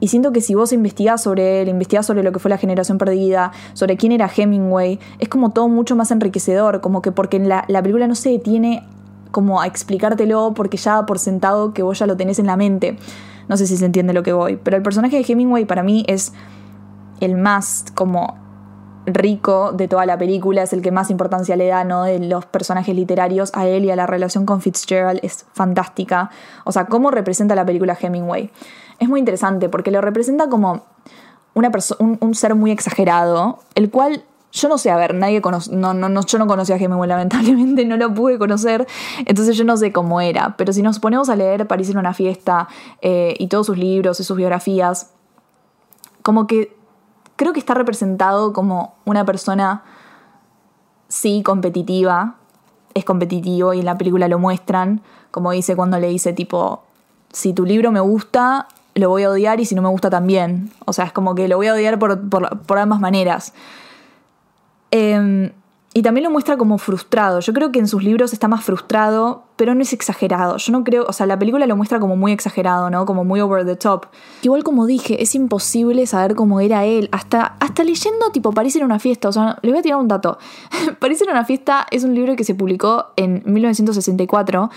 y 0.00 0.09
siento 0.09 0.33
que 0.33 0.40
si 0.40 0.54
vos 0.54 0.73
investigás 0.73 1.23
sobre 1.23 1.62
él, 1.62 1.69
investigás 1.69 2.07
sobre 2.07 2.23
lo 2.23 2.33
que 2.33 2.38
fue 2.38 2.49
la 2.49 2.59
generación 2.59 2.99
perdida, 2.99 3.52
sobre 3.75 3.97
quién 3.97 4.12
era 4.12 4.30
Hemingway, 4.35 4.99
es 5.19 5.28
como 5.28 5.50
todo 5.50 5.69
mucho 5.69 5.95
más 5.95 6.11
enriquecedor, 6.11 6.80
como 6.80 7.02
que 7.02 7.12
porque 7.12 7.38
la, 7.38 7.64
la 7.69 7.83
película 7.83 8.07
no 8.07 8.14
se 8.14 8.30
detiene 8.30 8.87
como 9.30 9.61
a 9.61 9.66
explicártelo 9.66 10.54
porque 10.54 10.76
ya 10.76 11.07
por 11.07 11.19
sentado 11.19 11.73
que 11.73 11.83
vos 11.83 11.99
ya 11.99 12.07
lo 12.07 12.16
tenés 12.16 12.38
en 12.38 12.47
la 12.47 12.57
mente. 12.57 12.97
No 13.49 13.57
sé 13.57 13.66
si 13.66 13.76
se 13.76 13.85
entiende 13.85 14.12
lo 14.12 14.23
que 14.23 14.33
voy, 14.33 14.57
pero 14.57 14.76
el 14.76 14.83
personaje 14.83 15.16
de 15.16 15.25
Hemingway 15.30 15.64
para 15.64 15.83
mí 15.83 16.04
es 16.09 16.33
el 17.21 17.37
más 17.37 17.85
como 17.95 18.38
rico 19.14 19.73
de 19.73 19.88
toda 19.88 20.07
la 20.07 20.19
película, 20.19 20.62
es 20.62 20.73
el 20.73 20.83
que 20.83 20.90
más 20.90 21.11
importancia 21.11 21.57
le 21.57 21.69
da, 21.69 21.85
¿no? 21.85 22.05
De 22.05 22.19
los 22.19 22.47
personajes 22.47 22.95
literarios 22.95 23.50
a 23.55 23.67
él 23.67 23.85
y 23.85 23.90
a 23.90 23.97
la 23.97 24.07
relación 24.07 24.47
con 24.47 24.61
Fitzgerald 24.61 25.21
es 25.23 25.47
fantástica. 25.52 26.31
O 26.64 26.73
sea, 26.73 26.87
cómo 26.87 27.11
representa 27.11 27.55
la 27.55 27.64
película 27.64 27.97
Hemingway 28.00 28.50
es 29.00 29.09
muy 29.09 29.19
interesante 29.19 29.69
porque 29.69 29.90
lo 29.90 30.00
representa 30.00 30.49
como 30.49 30.85
una 31.55 31.73
un, 31.99 32.19
un, 32.21 32.35
ser 32.35 32.55
muy 32.55 32.71
exagerado, 32.71 33.59
el 33.75 33.90
cual 33.90 34.23
yo 34.52 34.69
no 34.69 34.79
sé, 34.79 34.90
a 34.90 34.97
ver, 34.97 35.14
nadie 35.14 35.40
conoce, 35.40 35.75
no, 35.75 35.95
no, 35.95 36.09
no, 36.09 36.25
yo 36.25 36.38
no 36.38 36.47
conocía 36.47 36.76
a 36.76 36.79
Hemingway, 36.79 37.09
lamentablemente 37.09 37.85
no 37.87 37.97
lo 37.97 38.14
pude 38.14 38.38
conocer, 38.38 38.87
entonces 39.26 39.57
yo 39.57 39.64
no 39.64 39.76
sé 39.76 39.90
cómo 39.90 40.21
era, 40.21 40.55
pero 40.57 40.73
si 40.73 40.83
nos 40.83 41.00
ponemos 41.00 41.29
a 41.29 41.35
leer 41.35 41.67
París 41.67 41.90
en 41.90 41.99
una 41.99 42.14
fiesta 42.14 42.69
eh, 43.00 43.35
y 43.38 43.49
todos 43.49 43.67
sus 43.67 43.79
libros 43.79 44.21
y 44.21 44.25
sus 44.25 44.37
biografías, 44.37 45.11
como 46.23 46.47
que 46.47 46.76
creo 47.40 47.54
que 47.54 47.59
está 47.59 47.73
representado 47.73 48.52
como 48.52 48.92
una 49.06 49.25
persona, 49.25 49.82
sí, 51.09 51.42
competitiva, 51.42 52.35
es 52.92 53.06
competitivo 53.06 53.73
y 53.73 53.78
en 53.78 53.87
la 53.87 53.97
película 53.97 54.28
lo 54.28 54.38
muestran, 54.38 55.00
como 55.30 55.50
dice 55.50 55.75
cuando 55.75 55.99
le 55.99 56.09
dice 56.09 56.35
tipo, 56.35 56.82
si 57.32 57.54
tu 57.54 57.64
libro 57.64 57.92
me 57.92 58.00
gusta, 58.00 58.68
lo 58.94 59.09
voy 59.09 59.23
a 59.23 59.30
odiar 59.30 59.59
y 59.59 59.64
si 59.64 59.75
no 59.75 59.80
me 59.80 59.88
gusta 59.88 60.11
también. 60.11 60.70
O 60.85 60.92
sea, 60.92 61.06
es 61.06 61.12
como 61.12 61.35
que 61.35 61.49
lo 61.49 61.56
voy 61.56 61.68
a 61.68 61.73
odiar 61.73 61.99
por, 61.99 62.78
ambas 62.78 63.00
maneras. 63.00 63.54
Em, 64.90 65.52
y 65.92 66.02
también 66.02 66.25
lo 66.25 66.30
muestra 66.30 66.56
como 66.56 66.78
frustrado. 66.78 67.40
Yo 67.40 67.52
creo 67.52 67.73
que 67.73 67.80
en 67.80 67.88
sus 67.88 68.04
libros 68.04 68.32
está 68.32 68.47
más 68.47 68.62
frustrado, 68.62 69.42
pero 69.56 69.75
no 69.75 69.82
es 69.82 69.92
exagerado. 69.92 70.56
Yo 70.56 70.70
no 70.70 70.85
creo, 70.85 71.04
o 71.09 71.12
sea, 71.12 71.26
la 71.26 71.37
película 71.37 71.66
lo 71.66 71.76
muestra 71.76 71.99
como 71.99 72.14
muy 72.14 72.30
exagerado, 72.30 72.90
¿no? 72.90 73.04
Como 73.06 73.25
muy 73.25 73.40
over 73.40 73.66
the 73.66 73.75
top. 73.75 74.06
Igual 74.42 74.62
como 74.62 74.87
dije, 74.87 75.20
es 75.20 75.35
imposible 75.35 76.06
saber 76.06 76.37
cómo 76.37 76.61
era 76.61 76.85
él. 76.85 77.09
Hasta, 77.11 77.56
hasta 77.59 77.82
leyendo, 77.82 78.30
tipo, 78.30 78.52
París 78.52 78.76
en 78.76 78.85
una 78.85 79.00
fiesta. 79.00 79.28
O 79.28 79.32
sea, 79.32 79.59
le 79.62 79.70
voy 79.70 79.80
a 79.80 79.82
tirar 79.82 79.99
un 79.99 80.06
dato. 80.06 80.38
París 81.00 81.20
en 81.23 81.30
una 81.30 81.44
fiesta 81.44 81.88
es 81.90 82.04
un 82.04 82.14
libro 82.14 82.37
que 82.37 82.44
se 82.44 82.54
publicó 82.54 83.06
en 83.16 83.42
1964 83.44 84.70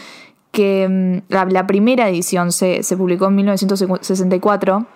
que 0.51 0.88
mm, 0.89 1.32
la, 1.32 1.46
la 1.46 1.67
primera 1.67 2.10
edición 2.10 2.51
se, 2.51 2.82
se 2.82 2.98
publicó 2.98 3.27
en 3.27 3.36
1964 3.36 4.88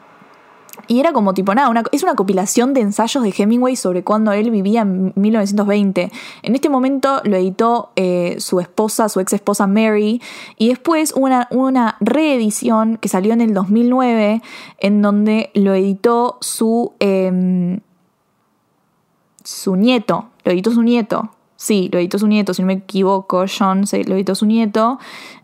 y 0.87 0.99
era 0.99 1.13
como 1.13 1.33
tipo 1.33 1.53
nada, 1.53 1.83
es 1.91 2.03
una 2.03 2.15
compilación 2.15 2.73
de 2.73 2.81
ensayos 2.81 3.23
de 3.23 3.33
Hemingway 3.35 3.75
sobre 3.75 4.03
cuando 4.03 4.31
él 4.31 4.51
vivía 4.51 4.81
en 4.81 5.13
1920. 5.15 6.11
En 6.43 6.55
este 6.55 6.69
momento 6.69 7.21
lo 7.23 7.35
editó 7.35 7.91
eh, 7.95 8.35
su 8.39 8.59
esposa, 8.59 9.09
su 9.09 9.19
ex 9.19 9.33
esposa 9.33 9.67
Mary, 9.67 10.21
y 10.57 10.69
después 10.69 11.13
una, 11.15 11.47
una 11.51 11.97
reedición 11.99 12.97
que 12.97 13.09
salió 13.09 13.33
en 13.33 13.41
el 13.41 13.53
2009 13.53 14.41
en 14.79 15.01
donde 15.01 15.51
lo 15.53 15.73
editó 15.73 16.37
su, 16.41 16.93
em, 16.99 17.79
su 19.43 19.75
nieto, 19.75 20.29
lo 20.43 20.51
editó 20.51 20.71
su 20.71 20.83
nieto. 20.83 21.31
Sí, 21.55 21.89
lo 21.91 21.97
editó 21.97 22.19
su 22.19 22.27
nieto, 22.27 22.53
si 22.53 22.61
no 22.61 22.67
me 22.67 22.73
equivoco, 22.73 23.45
John, 23.47 23.81
lo 24.05 24.15
editó 24.15 24.35
su 24.35 24.45
nieto. 24.45 24.99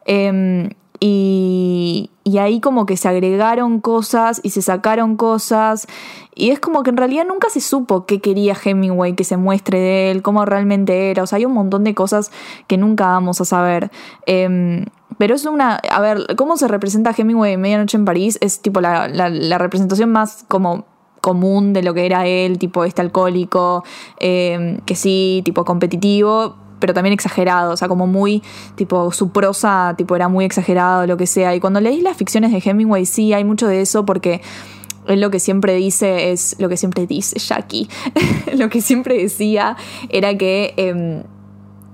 Em, 0.05 0.69
y, 1.05 2.11
y 2.23 2.37
ahí 2.37 2.61
como 2.61 2.85
que 2.85 2.95
se 2.95 3.09
agregaron 3.09 3.81
cosas 3.81 4.39
y 4.41 4.51
se 4.51 4.61
sacaron 4.61 5.17
cosas. 5.17 5.85
Y 6.33 6.51
es 6.51 6.61
como 6.61 6.81
que 6.83 6.91
en 6.91 6.97
realidad 6.97 7.25
nunca 7.27 7.49
se 7.49 7.59
supo 7.59 8.05
qué 8.05 8.21
quería 8.21 8.55
Hemingway 8.55 9.13
que 9.13 9.25
se 9.25 9.35
muestre 9.35 9.79
de 9.79 10.11
él, 10.11 10.21
cómo 10.21 10.45
realmente 10.45 11.11
era. 11.11 11.23
O 11.23 11.27
sea, 11.27 11.39
hay 11.39 11.45
un 11.45 11.51
montón 11.51 11.83
de 11.83 11.93
cosas 11.93 12.31
que 12.67 12.77
nunca 12.77 13.07
vamos 13.07 13.41
a 13.41 13.45
saber. 13.45 13.91
Em, 14.25 14.85
pero 15.17 15.35
es 15.35 15.43
una. 15.45 15.75
A 15.75 15.99
ver, 15.99 16.37
¿cómo 16.37 16.55
se 16.55 16.69
representa 16.69 17.13
Hemingway 17.15 17.51
en 17.51 17.59
Medianoche 17.59 17.97
en 17.97 18.05
París? 18.05 18.37
Es 18.39 18.61
tipo 18.61 18.79
la, 18.79 19.09
representación 19.57 20.09
más 20.09 20.45
como 20.47 20.85
común 21.19 21.73
de 21.73 21.83
lo 21.83 21.93
que 21.93 22.05
era 22.05 22.27
él, 22.27 22.59
tipo 22.59 22.85
este 22.85 23.01
alcohólico, 23.01 23.83
em, 24.21 24.77
que 24.85 24.95
sí, 24.95 25.41
tipo 25.43 25.65
competitivo, 25.65 26.55
pero 26.79 26.93
también 26.93 27.13
exagerado, 27.13 27.73
o 27.73 27.77
sea, 27.77 27.87
como 27.87 28.07
muy, 28.07 28.43
tipo, 28.75 29.11
su 29.11 29.31
prosa, 29.31 29.95
tipo, 29.97 30.15
era 30.15 30.27
muy 30.27 30.45
exagerado, 30.45 31.07
lo 31.07 31.17
que 31.17 31.27
sea. 31.27 31.55
Y 31.55 31.59
cuando 31.59 31.79
leís 31.79 32.03
las 32.03 32.17
ficciones 32.17 32.51
de 32.51 32.61
Hemingway, 32.63 33.05
sí, 33.05 33.33
hay 33.33 33.43
mucho 33.43 33.67
de 33.67 33.81
eso 33.81 34.05
porque 34.05 34.41
él 35.07 35.21
lo 35.21 35.31
que 35.31 35.39
siempre 35.39 35.75
dice 35.75 36.31
es, 36.31 36.55
lo 36.59 36.69
que 36.69 36.77
siempre 36.77 37.07
dice 37.07 37.39
Jackie, 37.39 37.89
lo 38.57 38.69
que 38.69 38.81
siempre 38.81 39.17
decía 39.17 39.77
era 40.09 40.37
que 40.37 40.73
em, 40.77 41.23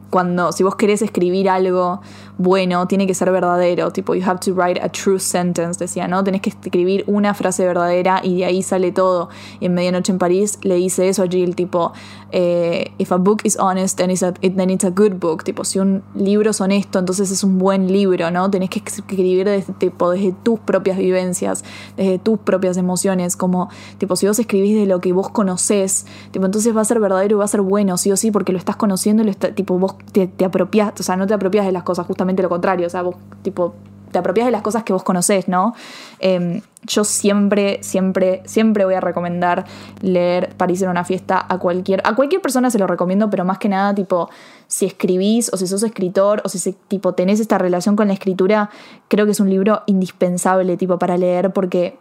cuando, 0.10 0.51
si 0.51 0.63
vos 0.63 0.75
querés 0.75 1.01
escribir 1.01 1.50
algo 1.50 2.01
bueno, 2.39 2.88
tiene 2.88 3.06
que 3.06 3.13
ser 3.13 3.32
verdadero, 3.32 3.92
tipo, 3.92 4.16
you 4.16 4.24
have 4.25 4.39
to 4.39 4.54
write 4.54 4.80
a 4.82 4.88
true 4.88 5.20
sentence, 5.20 5.78
decía, 5.78 6.08
¿no? 6.08 6.24
Tenés 6.24 6.42
que 6.42 6.50
escribir 6.51 7.04
una 7.06 7.34
frase 7.34 7.66
verdadera 7.66 8.22
y 8.24 8.38
de 8.38 8.46
ahí 8.46 8.63
sale 8.63 8.94
todo. 8.94 9.28
Y 9.60 9.66
en 9.66 9.74
Medianoche 9.74 10.13
en 10.13 10.20
París 10.20 10.58
le 10.62 10.75
dice 10.75 11.10
eso 11.10 11.24
a 11.24 11.28
Jill, 11.28 11.54
tipo, 11.54 11.92
eh, 12.32 12.94
if 12.98 13.12
a 13.12 13.18
book 13.18 13.42
is 13.44 13.58
honest, 13.60 13.98
then 13.98 14.10
it's, 14.10 14.24
a, 14.24 14.32
then 14.32 14.70
it's 14.70 14.86
a 14.86 14.89
good 14.89 15.16
book, 15.20 15.44
tipo, 15.44 15.66
si 15.66 15.80
un 15.80 16.01
libro 16.16 16.51
es 16.51 16.62
honesto, 16.62 16.98
entonces 16.98 17.30
es 17.30 17.44
un 17.44 17.58
buen 17.58 17.92
libro, 17.92 18.32
¿no? 18.32 18.50
Tenés 18.50 18.70
que 18.70 18.80
escribir 18.86 19.46
desde, 19.46 19.74
tipo, 19.74 20.12
desde 20.12 20.32
tus 20.32 20.60
propias 20.62 20.98
vivencias, 20.98 21.66
desde 21.98 22.20
tus 22.20 22.39
propias 22.39 22.78
emociones, 22.78 23.36
como, 23.36 23.70
tipo, 23.98 24.16
si 24.16 24.28
vos 24.28 24.39
escribís 24.39 24.78
de 24.78 24.86
lo 24.86 25.01
que 25.01 25.12
vos 25.12 25.30
conocés, 25.30 26.06
tipo, 26.32 26.46
entonces 26.46 26.74
va 26.75 26.80
a 26.80 26.86
ser 26.86 27.01
verdadero 27.01 27.36
y 27.36 27.39
va 27.39 27.46
a 27.46 27.50
ser 27.50 27.62
bueno, 27.62 27.98
sí 27.98 28.13
o 28.13 28.16
sí, 28.16 28.32
porque 28.32 28.54
lo 28.54 28.58
estás 28.58 28.78
conociendo 28.78 29.24
y 29.24 29.25
lo 29.25 29.32
está, 29.32 29.54
tipo, 29.54 29.78
vos 29.78 29.96
te, 30.12 30.46
apropias, 30.46 30.94
o 31.00 31.03
sea, 31.03 31.15
no 31.15 31.27
te 31.27 31.34
apropias 31.34 31.65
de 31.65 31.72
las 31.72 31.84
cosas, 31.84 32.06
justamente 32.08 32.41
lo 32.41 32.50
contrario, 32.50 32.88
o 32.88 32.89
sea, 32.89 33.01
vos 33.01 33.15
tipo 33.41 33.75
te 34.12 34.18
apropias 34.18 34.48
de 34.48 34.51
las 34.51 34.63
cosas 34.63 34.84
que 34.84 34.91
vos 34.91 35.03
conocés, 35.03 35.48
¿no? 35.48 35.75
Em, 36.20 36.62
yo 36.84 37.03
siempre, 37.03 37.77
siempre, 37.84 38.41
siempre 38.46 38.86
voy 38.86 38.96
a 38.96 39.01
recomendar 39.01 39.65
leer 40.01 40.56
París 40.58 40.82
en 40.82 40.89
una 40.89 41.03
fiesta 41.03 41.46
a 41.48 41.60
cualquier, 41.60 42.01
a 42.06 42.15
cualquier 42.15 42.41
persona 42.41 42.72
se 42.72 42.79
lo 42.79 42.88
recomiendo, 42.88 43.29
pero 43.29 43.46
más 43.46 43.60
que 43.60 43.70
nada, 43.70 43.94
tipo, 43.94 44.29
si 44.68 44.86
escribís 44.86 45.53
o 45.53 45.58
si 45.58 45.68
sos 45.68 45.84
escritor 45.84 46.41
o 46.44 46.50
si 46.50 46.74
tipo 46.88 47.13
tenés 47.13 47.39
esta 47.39 47.58
relación 47.58 47.96
con 47.96 48.08
la 48.08 48.13
escritura, 48.13 48.70
creo 49.10 49.25
que 49.25 49.34
es 49.34 49.39
un 49.39 49.50
libro 49.50 49.84
indispensable, 49.86 50.77
tipo, 50.77 50.98
para 50.98 51.18
leer 51.18 51.53
porque 51.53 52.00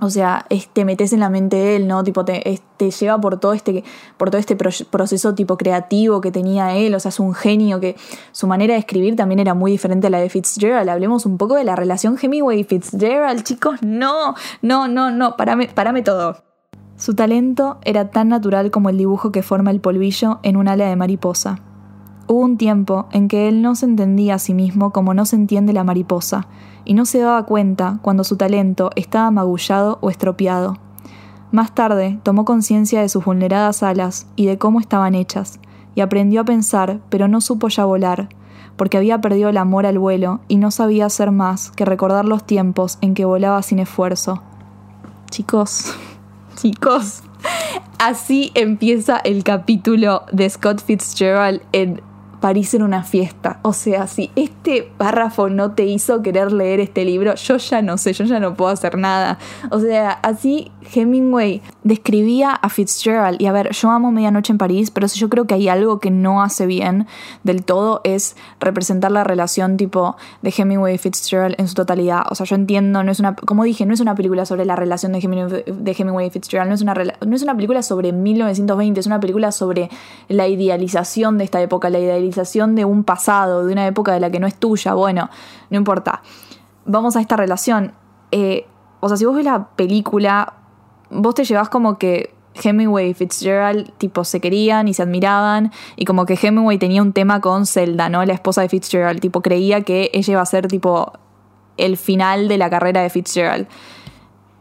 o 0.00 0.08
sea, 0.08 0.46
te 0.72 0.84
metes 0.84 1.12
en 1.12 1.20
la 1.20 1.28
mente 1.28 1.56
de 1.56 1.76
él, 1.76 1.86
¿no? 1.86 2.02
Tipo, 2.02 2.24
te, 2.24 2.60
te 2.78 2.90
lleva 2.90 3.20
por 3.20 3.38
todo 3.38 3.52
este, 3.52 3.84
por 4.16 4.30
todo 4.30 4.38
este 4.38 4.56
proceso 4.56 5.34
tipo 5.34 5.58
creativo 5.58 6.20
que 6.20 6.32
tenía 6.32 6.74
él. 6.74 6.94
O 6.94 7.00
sea, 7.00 7.10
es 7.10 7.20
un 7.20 7.34
genio 7.34 7.80
que 7.80 7.96
su 8.32 8.46
manera 8.46 8.74
de 8.74 8.80
escribir 8.80 9.14
también 9.14 9.38
era 9.40 9.52
muy 9.52 9.70
diferente 9.70 10.06
a 10.06 10.10
la 10.10 10.18
de 10.18 10.30
Fitzgerald. 10.30 10.88
Hablemos 10.88 11.26
un 11.26 11.36
poco 11.36 11.54
de 11.54 11.64
la 11.64 11.76
relación 11.76 12.16
Hemingway 12.20 12.60
y 12.60 12.64
Fitzgerald, 12.64 13.42
chicos. 13.42 13.82
No, 13.82 14.34
no, 14.62 14.88
no, 14.88 15.10
no, 15.10 15.36
parame, 15.36 15.68
parame 15.68 16.02
todo. 16.02 16.42
Su 16.96 17.14
talento 17.14 17.78
era 17.84 18.10
tan 18.10 18.28
natural 18.28 18.70
como 18.70 18.88
el 18.88 18.98
dibujo 18.98 19.32
que 19.32 19.42
forma 19.42 19.70
el 19.70 19.80
polvillo 19.80 20.40
en 20.42 20.56
un 20.56 20.68
ala 20.68 20.86
de 20.86 20.96
mariposa. 20.96 21.58
Hubo 22.26 22.40
un 22.40 22.56
tiempo 22.56 23.08
en 23.12 23.28
que 23.28 23.48
él 23.48 23.60
no 23.60 23.74
se 23.74 23.86
entendía 23.86 24.36
a 24.36 24.38
sí 24.38 24.54
mismo 24.54 24.92
como 24.92 25.14
no 25.14 25.26
se 25.26 25.36
entiende 25.36 25.72
la 25.72 25.84
mariposa 25.84 26.46
y 26.84 26.94
no 26.94 27.06
se 27.06 27.20
daba 27.20 27.44
cuenta 27.46 27.98
cuando 28.02 28.24
su 28.24 28.36
talento 28.36 28.90
estaba 28.96 29.30
magullado 29.30 29.98
o 30.00 30.10
estropeado. 30.10 30.76
Más 31.52 31.74
tarde 31.74 32.18
tomó 32.22 32.44
conciencia 32.44 33.00
de 33.00 33.08
sus 33.08 33.24
vulneradas 33.24 33.82
alas 33.82 34.26
y 34.36 34.46
de 34.46 34.58
cómo 34.58 34.80
estaban 34.80 35.14
hechas, 35.14 35.58
y 35.94 36.00
aprendió 36.00 36.42
a 36.42 36.44
pensar, 36.44 37.00
pero 37.08 37.26
no 37.26 37.40
supo 37.40 37.68
ya 37.68 37.84
volar, 37.84 38.28
porque 38.76 38.96
había 38.96 39.20
perdido 39.20 39.48
el 39.48 39.56
amor 39.56 39.84
al 39.84 39.98
vuelo 39.98 40.40
y 40.48 40.56
no 40.56 40.70
sabía 40.70 41.06
hacer 41.06 41.32
más 41.32 41.70
que 41.72 41.84
recordar 41.84 42.24
los 42.24 42.44
tiempos 42.44 42.98
en 43.00 43.14
que 43.14 43.24
volaba 43.24 43.62
sin 43.62 43.78
esfuerzo. 43.80 44.42
Chicos, 45.30 45.94
chicos, 46.56 47.22
así 47.98 48.52
empieza 48.54 49.18
el 49.18 49.44
capítulo 49.44 50.22
de 50.32 50.48
Scott 50.48 50.82
Fitzgerald 50.82 51.62
en 51.72 52.00
París 52.40 52.74
en 52.74 52.82
una 52.82 53.04
fiesta. 53.04 53.60
O 53.62 53.72
sea, 53.72 54.06
si 54.06 54.30
este 54.34 54.90
párrafo 54.96 55.48
no 55.48 55.72
te 55.72 55.84
hizo 55.84 56.22
querer 56.22 56.52
leer 56.52 56.80
este 56.80 57.04
libro, 57.04 57.34
yo 57.34 57.56
ya 57.58 57.82
no 57.82 57.98
sé, 57.98 58.12
yo 58.12 58.24
ya 58.24 58.40
no 58.40 58.54
puedo 58.54 58.70
hacer 58.70 58.96
nada. 58.96 59.38
O 59.70 59.78
sea, 59.78 60.12
así 60.22 60.72
Hemingway 60.94 61.62
describía 61.84 62.52
a 62.52 62.68
Fitzgerald. 62.68 63.40
Y 63.40 63.46
a 63.46 63.52
ver, 63.52 63.70
yo 63.72 63.90
amo 63.90 64.10
Medianoche 64.10 64.52
en 64.52 64.58
París, 64.58 64.90
pero 64.90 65.06
si 65.08 65.18
yo 65.18 65.28
creo 65.28 65.46
que 65.46 65.54
hay 65.54 65.68
algo 65.68 66.00
que 66.00 66.10
no 66.10 66.42
hace 66.42 66.66
bien 66.66 67.06
del 67.44 67.64
todo 67.64 68.00
es 68.04 68.36
representar 68.58 69.12
la 69.12 69.24
relación 69.24 69.76
tipo 69.76 70.16
de 70.42 70.52
Hemingway 70.56 70.94
y 70.94 70.98
Fitzgerald 70.98 71.54
en 71.58 71.68
su 71.68 71.74
totalidad. 71.74 72.22
O 72.30 72.34
sea, 72.34 72.46
yo 72.46 72.56
entiendo, 72.56 73.02
no 73.02 73.12
es 73.12 73.20
una, 73.20 73.34
como 73.34 73.64
dije, 73.64 73.84
no 73.84 73.94
es 73.94 74.00
una 74.00 74.14
película 74.14 74.46
sobre 74.46 74.64
la 74.64 74.76
relación 74.76 75.12
de 75.12 75.18
Hemingway, 75.18 76.26
y 76.26 76.30
Fitzgerald, 76.30 76.68
no 76.68 76.74
es, 76.74 76.82
una, 76.82 76.94
no 76.94 77.36
es 77.36 77.42
una 77.42 77.54
película 77.54 77.82
sobre 77.82 78.12
1920, 78.12 79.00
es 79.00 79.06
una 79.06 79.20
película 79.20 79.52
sobre 79.52 79.90
la 80.28 80.48
idealización 80.48 81.38
de 81.38 81.44
esta 81.44 81.60
época, 81.60 81.90
la 81.90 81.98
idealización 81.98 82.29
de 82.30 82.84
un 82.84 83.04
pasado, 83.04 83.66
de 83.66 83.72
una 83.72 83.86
época 83.86 84.12
de 84.12 84.20
la 84.20 84.30
que 84.30 84.40
no 84.40 84.46
es 84.46 84.56
tuya. 84.56 84.94
Bueno, 84.94 85.30
no 85.70 85.76
importa. 85.76 86.22
Vamos 86.84 87.16
a 87.16 87.20
esta 87.20 87.36
relación. 87.36 87.92
Eh, 88.30 88.66
o 89.00 89.08
sea, 89.08 89.16
si 89.16 89.24
vos 89.24 89.34
ves 89.34 89.44
la 89.44 89.68
película, 89.76 90.54
vos 91.10 91.34
te 91.34 91.44
llevas 91.44 91.68
como 91.68 91.98
que 91.98 92.34
Hemingway 92.54 93.10
y 93.10 93.14
Fitzgerald 93.14 93.92
tipo 93.98 94.24
se 94.24 94.40
querían 94.40 94.88
y 94.88 94.94
se 94.94 95.02
admiraban 95.02 95.72
y 95.96 96.04
como 96.04 96.26
que 96.26 96.38
Hemingway 96.40 96.78
tenía 96.78 97.02
un 97.02 97.12
tema 97.12 97.40
con 97.40 97.66
Zelda, 97.66 98.08
¿no? 98.08 98.24
La 98.24 98.34
esposa 98.34 98.62
de 98.62 98.68
Fitzgerald, 98.68 99.20
tipo 99.20 99.40
creía 99.40 99.82
que 99.82 100.10
ella 100.12 100.32
iba 100.32 100.42
a 100.42 100.46
ser 100.46 100.68
tipo 100.68 101.12
el 101.76 101.96
final 101.96 102.48
de 102.48 102.58
la 102.58 102.68
carrera 102.68 103.02
de 103.02 103.10
Fitzgerald. 103.10 103.66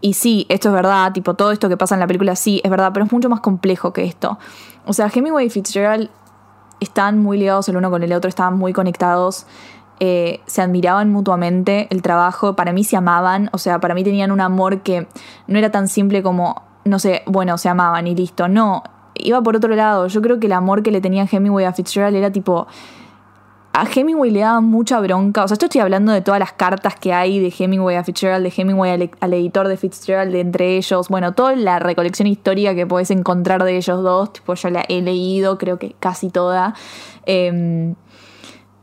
Y 0.02 0.14
sí, 0.14 0.46
esto 0.48 0.70
es 0.70 0.74
verdad, 0.74 1.12
tipo 1.12 1.34
todo 1.34 1.52
esto 1.52 1.68
que 1.68 1.76
pasa 1.76 1.96
en 1.96 2.00
la 2.00 2.08
película 2.08 2.36
sí, 2.36 2.62
es 2.64 2.72
verdad, 2.72 2.92
pero 2.94 3.06
es 3.06 3.12
mucho 3.12 3.30
más 3.30 3.42
complejo 3.42 3.92
que 3.92 4.06
esto. 4.06 4.40
O 4.86 4.94
sea, 4.94 5.12
Hemingway 5.14 5.48
y 5.48 5.50
Fitzgerald 5.50 6.10
están 6.80 7.20
muy 7.20 7.38
ligados 7.38 7.70
el 7.70 7.78
uno 7.78 7.90
con 7.90 8.04
el 8.04 8.14
otro, 8.14 8.30
estaban 8.30 8.58
muy 8.58 8.74
conectados, 8.74 9.46
eh, 10.00 10.40
se 10.46 10.62
admiraban 10.62 11.12
mutuamente 11.12 11.88
el 11.90 12.02
trabajo, 12.02 12.56
para 12.56 12.72
mí 12.72 12.84
se 12.84 12.96
amaban, 12.96 13.50
o 13.52 13.58
sea, 13.58 13.80
para 13.80 13.94
mí 13.94 14.04
tenían 14.04 14.32
un 14.32 14.42
amor 14.42 14.82
que 14.82 15.08
no 15.48 15.58
era 15.58 15.72
tan 15.72 15.88
simple 15.88 16.24
como, 16.24 16.64
no 16.86 17.00
sé, 17.00 17.24
bueno, 17.26 17.58
se 17.58 17.70
amaban 17.70 18.08
y 18.08 18.16
listo, 18.16 18.48
no, 18.48 18.84
iba 19.16 19.42
por 19.42 19.56
otro 19.56 19.76
lado, 19.76 20.08
yo 20.08 20.22
creo 20.22 20.40
que 20.40 20.48
el 20.48 20.54
amor 20.54 20.84
que 20.84 20.92
le 20.92 21.02
tenían 21.02 21.28
Hemingway 21.30 21.66
a 21.66 21.74
Fitzgerald 21.74 22.16
era 22.16 22.32
tipo 22.32 22.68
a 23.72 23.86
Hemingway 23.86 24.32
le 24.32 24.40
daba 24.42 24.62
mucha 24.62 25.00
bronca. 25.00 25.44
O 25.44 25.48
sea, 25.48 25.54
esto 25.54 25.68
estoy 25.68 25.82
hablando 25.82 26.12
de 26.12 26.22
todas 26.22 26.40
las 26.40 26.54
cartas 26.54 26.96
que 26.96 27.14
hay 27.14 27.40
de 27.40 27.54
Hemingway 27.58 27.96
a 27.96 28.04
Fitzgerald, 28.04 28.44
de 28.44 28.54
Hemingway 28.56 29.12
al, 29.20 29.34
editor 29.34 29.68
de 29.68 29.78
Fitzgerald, 29.78 30.32
de 30.32 30.40
entre 30.42 30.78
ellos. 30.78 31.08
Bueno, 31.10 31.34
toda 31.34 31.56
la 31.56 31.80
recolección 31.80 32.28
histórica 32.28 32.74
que 32.74 32.88
podés 32.88 33.12
encontrar 33.12 33.64
de 33.64 33.78
ellos 33.78 34.02
dos. 34.02 34.34
Tipo, 34.34 34.56
yo 34.56 34.70
la 34.70 34.84
he 34.90 35.02
leído, 35.02 35.58
creo 35.58 35.78
que 35.78 35.96
casi 36.00 36.30
toda. 36.30 36.74
Em, 37.26 37.96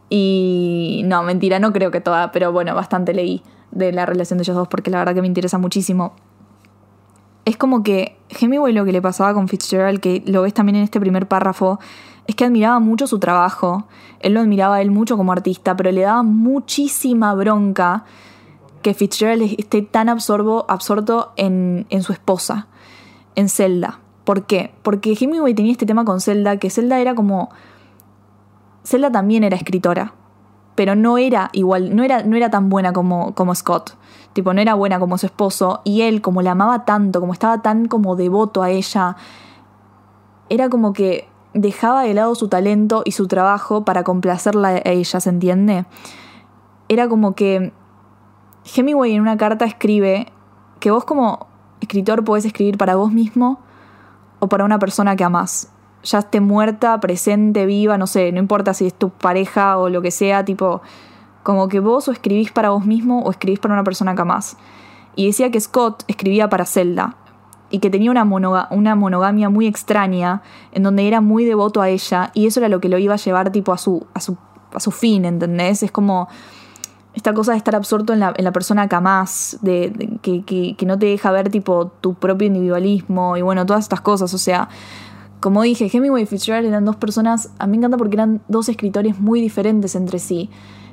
y 0.08 1.02
no, 1.04 1.22
mentira, 1.24 1.58
no 1.58 1.72
creo 1.72 1.90
que 1.90 2.00
toda, 2.00 2.30
pero 2.30 2.52
bueno, 2.52 2.74
bastante 2.74 3.12
leí 3.12 3.42
de 3.72 3.92
la 3.92 4.06
relación 4.06 4.38
de 4.38 4.44
ellos 4.44 4.56
dos 4.56 4.68
porque 4.68 4.90
la 4.90 4.98
verdad 4.98 5.14
que 5.14 5.20
me 5.20 5.26
interesa 5.26 5.58
muchísimo. 5.58 6.14
Es 7.44 7.56
como 7.56 7.82
que 7.82 8.16
Hemingway 8.28 8.72
lo 8.72 8.84
que 8.84 8.92
le 8.92 9.02
pasaba 9.02 9.34
con 9.34 9.48
Fitzgerald, 9.48 10.00
que 10.00 10.22
lo 10.26 10.42
ves 10.42 10.54
también 10.54 10.76
en 10.76 10.82
este 10.82 10.98
primer 11.00 11.28
párrafo, 11.28 11.78
es 12.26 12.34
que 12.34 12.44
admiraba 12.44 12.78
mucho 12.80 13.06
su 13.06 13.18
trabajo, 13.18 13.86
él 14.20 14.34
lo 14.34 14.40
admiraba 14.40 14.76
a 14.76 14.82
él 14.82 14.90
mucho 14.90 15.16
como 15.16 15.32
artista, 15.32 15.76
pero 15.76 15.92
le 15.92 16.02
daba 16.02 16.22
muchísima 16.22 17.34
bronca 17.34 18.04
que 18.82 18.94
Fitzgerald 18.94 19.42
esté 19.58 19.82
tan 19.82 20.08
absorto 20.08 21.32
en, 21.36 21.86
en 21.90 22.02
su 22.02 22.12
esposa, 22.12 22.66
en 23.34 23.48
Zelda. 23.48 24.00
¿Por 24.24 24.46
qué? 24.46 24.72
Porque 24.82 25.16
Hemingway 25.18 25.54
tenía 25.54 25.72
este 25.72 25.86
tema 25.86 26.04
con 26.04 26.20
Zelda, 26.20 26.56
que 26.58 26.70
Zelda 26.70 26.98
era 27.00 27.14
como... 27.14 27.50
Zelda 28.84 29.10
también 29.10 29.44
era 29.44 29.56
escritora. 29.56 30.14
pero 30.76 30.94
no 30.94 31.18
era 31.18 31.48
igual, 31.52 31.96
no 31.96 32.04
era, 32.04 32.22
no 32.22 32.36
era 32.36 32.50
tan 32.50 32.68
buena 32.68 32.92
como, 32.92 33.34
como 33.34 33.54
Scott. 33.54 33.96
Tipo, 34.34 34.52
no 34.52 34.60
era 34.60 34.74
buena 34.74 35.00
como 35.00 35.16
su 35.18 35.26
esposo. 35.26 35.80
Y 35.82 36.02
él, 36.02 36.20
como 36.20 36.42
la 36.42 36.52
amaba 36.52 36.84
tanto, 36.84 37.20
como 37.20 37.32
estaba 37.32 37.62
tan 37.62 37.86
como 37.86 38.14
devoto 38.14 38.62
a 38.62 38.70
ella, 38.70 39.16
era 40.48 40.68
como 40.68 40.92
que 40.92 41.28
dejaba 41.56 42.02
de 42.02 42.14
lado 42.14 42.34
su 42.34 42.48
talento 42.48 43.02
y 43.04 43.12
su 43.12 43.26
trabajo 43.26 43.84
para 43.84 44.04
complacerla 44.04 44.68
a 44.68 44.82
ella, 44.84 45.20
¿se 45.20 45.30
entiende? 45.30 45.86
Era 46.88 47.08
como 47.08 47.34
que 47.34 47.72
Hemingway 48.74 49.14
en 49.14 49.22
una 49.22 49.36
carta 49.36 49.64
escribe 49.64 50.32
que 50.80 50.90
vos 50.90 51.04
como 51.04 51.46
escritor 51.80 52.24
podés 52.24 52.44
escribir 52.44 52.76
para 52.76 52.96
vos 52.96 53.10
mismo 53.10 53.58
o 54.38 54.48
para 54.48 54.64
una 54.64 54.78
persona 54.78 55.16
que 55.16 55.24
amás. 55.24 55.72
Ya 56.04 56.18
esté 56.18 56.40
muerta, 56.40 57.00
presente, 57.00 57.64
viva, 57.64 57.96
no 57.96 58.06
sé, 58.06 58.30
no 58.32 58.38
importa 58.38 58.74
si 58.74 58.86
es 58.86 58.94
tu 58.94 59.08
pareja 59.08 59.78
o 59.78 59.88
lo 59.88 60.02
que 60.02 60.10
sea, 60.10 60.44
tipo, 60.44 60.82
como 61.42 61.68
que 61.68 61.80
vos 61.80 62.06
o 62.08 62.12
escribís 62.12 62.52
para 62.52 62.70
vos 62.70 62.84
mismo 62.84 63.22
o 63.22 63.30
escribís 63.30 63.60
para 63.60 63.74
una 63.74 63.82
persona 63.82 64.14
que 64.14 64.22
amás. 64.22 64.58
Y 65.16 65.26
decía 65.26 65.50
que 65.50 65.58
Scott 65.58 66.04
escribía 66.06 66.50
para 66.50 66.66
Zelda 66.66 67.16
y 67.70 67.78
que 67.80 67.90
tenía 67.90 68.10
una, 68.10 68.24
una 68.70 68.94
monogamia 68.94 69.48
muy 69.48 69.66
extraña 69.66 70.42
en 70.72 70.82
donde 70.82 71.08
era 71.08 71.20
muy 71.20 71.44
devoto 71.44 71.82
a 71.82 71.88
ella 71.88 72.30
y 72.34 72.46
eso 72.46 72.60
era 72.60 72.68
lo 72.68 72.80
que 72.80 72.88
lo 72.88 72.98
iba 72.98 73.14
a 73.14 73.18
llevar 73.18 73.50
tipo 73.50 73.72
a 73.72 73.78
su, 73.78 74.06
a 74.14 74.20
su, 74.20 74.36
a 74.72 74.80
su 74.80 74.90
fin, 74.90 75.24
¿entendés? 75.24 75.82
Es 75.82 75.90
como 75.90 76.28
esta 77.14 77.32
cosa 77.32 77.52
de 77.52 77.58
estar 77.58 77.74
absorto 77.74 78.12
en 78.12 78.20
la, 78.20 78.34
en 78.36 78.44
la 78.44 78.52
persona 78.52 78.88
que 78.88 78.94
amás, 78.94 79.58
de, 79.62 80.18
que, 80.22 80.44
que, 80.44 80.76
que, 80.76 80.86
no 80.86 80.98
te 80.98 81.06
deja 81.06 81.30
ver 81.30 81.50
tipo 81.50 81.90
tu 82.00 82.14
propio 82.14 82.46
individualismo 82.46 83.36
y 83.38 83.42
bueno, 83.42 83.64
todas 83.64 83.84
estas 83.84 84.02
cosas, 84.02 84.32
o 84.34 84.38
sea, 84.38 84.68
como 85.40 85.62
dije, 85.62 85.90
Hemingway 85.92 86.24
y 86.24 86.26
Fitzgerald 86.26 86.66
eran 86.66 86.84
dos 86.84 86.96
personas, 86.96 87.50
a 87.58 87.66
mí 87.66 87.72
me 87.72 87.78
encanta 87.78 87.96
porque 87.96 88.16
eran 88.16 88.42
dos 88.48 88.68
escritores 88.68 89.18
muy 89.18 89.40
diferentes 89.40 89.94
entre 89.94 90.18
sí. 90.18 90.50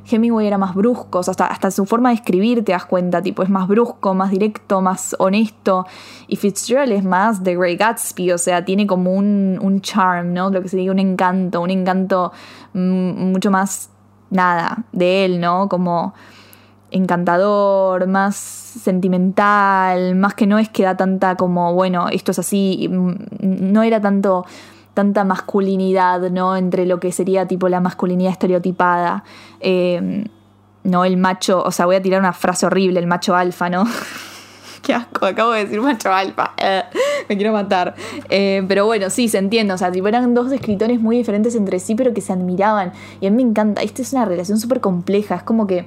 Hemingway 0.09 0.47
era 0.47 0.57
más 0.57 0.75
brusco, 0.75 1.19
hasta, 1.19 1.45
hasta 1.45 1.71
su 1.71 1.85
forma 1.85 2.09
de 2.09 2.15
escribir 2.15 2.63
te 2.65 2.73
das 2.73 2.85
cuenta, 2.85 3.21
tipo, 3.21 3.43
es 3.43 3.49
más 3.49 3.67
brusco, 3.67 4.13
más 4.13 4.31
directo, 4.31 4.81
más 4.81 5.15
honesto. 5.19 5.85
Y 6.27 6.35
Fitzgerald 6.35 6.91
es 6.91 7.03
más 7.03 7.43
de 7.43 7.55
Grey 7.55 7.77
Gatsby, 7.77 8.31
o 8.31 8.37
sea, 8.37 8.65
tiene 8.65 8.85
como 8.85 9.13
un, 9.13 9.57
un 9.61 9.81
charm, 9.81 10.33
¿no? 10.33 10.49
Lo 10.49 10.61
que 10.61 10.67
se 10.67 10.77
diga, 10.77 10.91
un 10.91 10.99
encanto, 10.99 11.61
un 11.61 11.69
encanto 11.69 12.31
mm, 12.73 13.31
mucho 13.31 13.49
más 13.49 13.89
nada 14.29 14.83
de 14.91 15.25
él, 15.25 15.39
¿no? 15.39 15.69
Como 15.69 16.13
encantador, 16.91 18.07
más 18.07 18.35
sentimental, 18.35 20.15
más 20.15 20.35
que 20.35 20.45
no 20.45 20.59
es 20.59 20.69
que 20.69 20.83
da 20.83 20.95
tanta 20.95 21.35
como, 21.35 21.73
bueno, 21.73 22.07
esto 22.09 22.31
es 22.31 22.39
así, 22.39 22.87
mm, 22.89 23.13
no 23.41 23.83
era 23.83 23.99
tanto 23.99 24.45
tanta 24.93 25.23
masculinidad, 25.23 26.29
¿no? 26.29 26.55
Entre 26.55 26.85
lo 26.85 26.99
que 26.99 27.11
sería 27.11 27.47
tipo 27.47 27.69
la 27.69 27.79
masculinidad 27.79 28.31
estereotipada. 28.31 29.23
Eh, 29.59 30.25
no, 30.83 31.05
el 31.05 31.17
macho, 31.17 31.63
o 31.63 31.71
sea, 31.71 31.85
voy 31.85 31.95
a 31.95 32.01
tirar 32.01 32.19
una 32.19 32.33
frase 32.33 32.65
horrible, 32.65 32.99
el 32.99 33.07
macho 33.07 33.35
alfa, 33.35 33.69
¿no? 33.69 33.85
Qué 34.81 34.93
asco, 34.93 35.25
acabo 35.25 35.53
de 35.53 35.63
decir 35.63 35.81
macho 35.81 36.11
alfa. 36.11 36.53
Eh, 36.57 36.83
me 37.29 37.37
quiero 37.37 37.53
matar. 37.53 37.95
Eh, 38.29 38.65
pero 38.67 38.85
bueno, 38.85 39.09
sí, 39.09 39.29
se 39.29 39.37
entiende. 39.37 39.73
O 39.73 39.77
sea, 39.77 39.89
tipo, 39.89 40.09
eran 40.09 40.33
dos 40.33 40.51
escritores 40.51 40.99
muy 40.99 41.15
diferentes 41.15 41.55
entre 41.55 41.79
sí, 41.79 41.95
pero 41.95 42.13
que 42.13 42.19
se 42.19 42.33
admiraban. 42.33 42.91
Y 43.21 43.27
a 43.27 43.31
mí 43.31 43.37
me 43.37 43.49
encanta. 43.49 43.81
Esta 43.81 44.01
es 44.01 44.11
una 44.11 44.25
relación 44.25 44.59
súper 44.59 44.81
compleja. 44.81 45.35
Es 45.35 45.43
como 45.43 45.67
que 45.67 45.85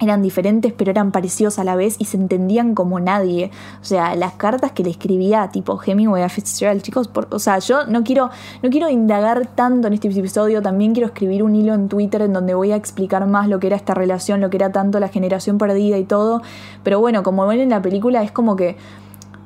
eran 0.00 0.22
diferentes 0.22 0.72
pero 0.72 0.90
eran 0.90 1.12
parecidos 1.12 1.58
a 1.58 1.64
la 1.64 1.76
vez 1.76 1.96
y 1.98 2.06
se 2.06 2.16
entendían 2.16 2.74
como 2.74 3.00
nadie. 3.00 3.50
O 3.80 3.84
sea, 3.84 4.14
las 4.16 4.34
cartas 4.34 4.72
que 4.72 4.82
le 4.82 4.90
escribía 4.90 5.48
tipo 5.52 5.80
Hemingway 5.80 6.22
a 6.22 6.28
Fitzgerald, 6.28 6.82
chicos, 6.82 7.10
o 7.30 7.38
sea, 7.38 7.58
yo 7.58 7.86
no 7.86 8.02
quiero, 8.04 8.30
no 8.62 8.70
quiero 8.70 8.90
indagar 8.90 9.46
tanto 9.54 9.88
en 9.88 9.94
este 9.94 10.08
episodio, 10.08 10.62
también 10.62 10.92
quiero 10.92 11.08
escribir 11.08 11.42
un 11.42 11.54
hilo 11.54 11.74
en 11.74 11.88
Twitter 11.88 12.22
en 12.22 12.32
donde 12.32 12.54
voy 12.54 12.72
a 12.72 12.76
explicar 12.76 13.26
más 13.26 13.48
lo 13.48 13.60
que 13.60 13.68
era 13.68 13.76
esta 13.76 13.94
relación, 13.94 14.40
lo 14.40 14.50
que 14.50 14.56
era 14.56 14.72
tanto 14.72 15.00
la 15.00 15.08
generación 15.08 15.58
perdida 15.58 15.98
y 15.98 16.04
todo. 16.04 16.42
Pero 16.82 17.00
bueno, 17.00 17.22
como 17.22 17.46
ven 17.46 17.60
en 17.60 17.70
la 17.70 17.82
película 17.82 18.22
es 18.22 18.32
como 18.32 18.56
que 18.56 18.76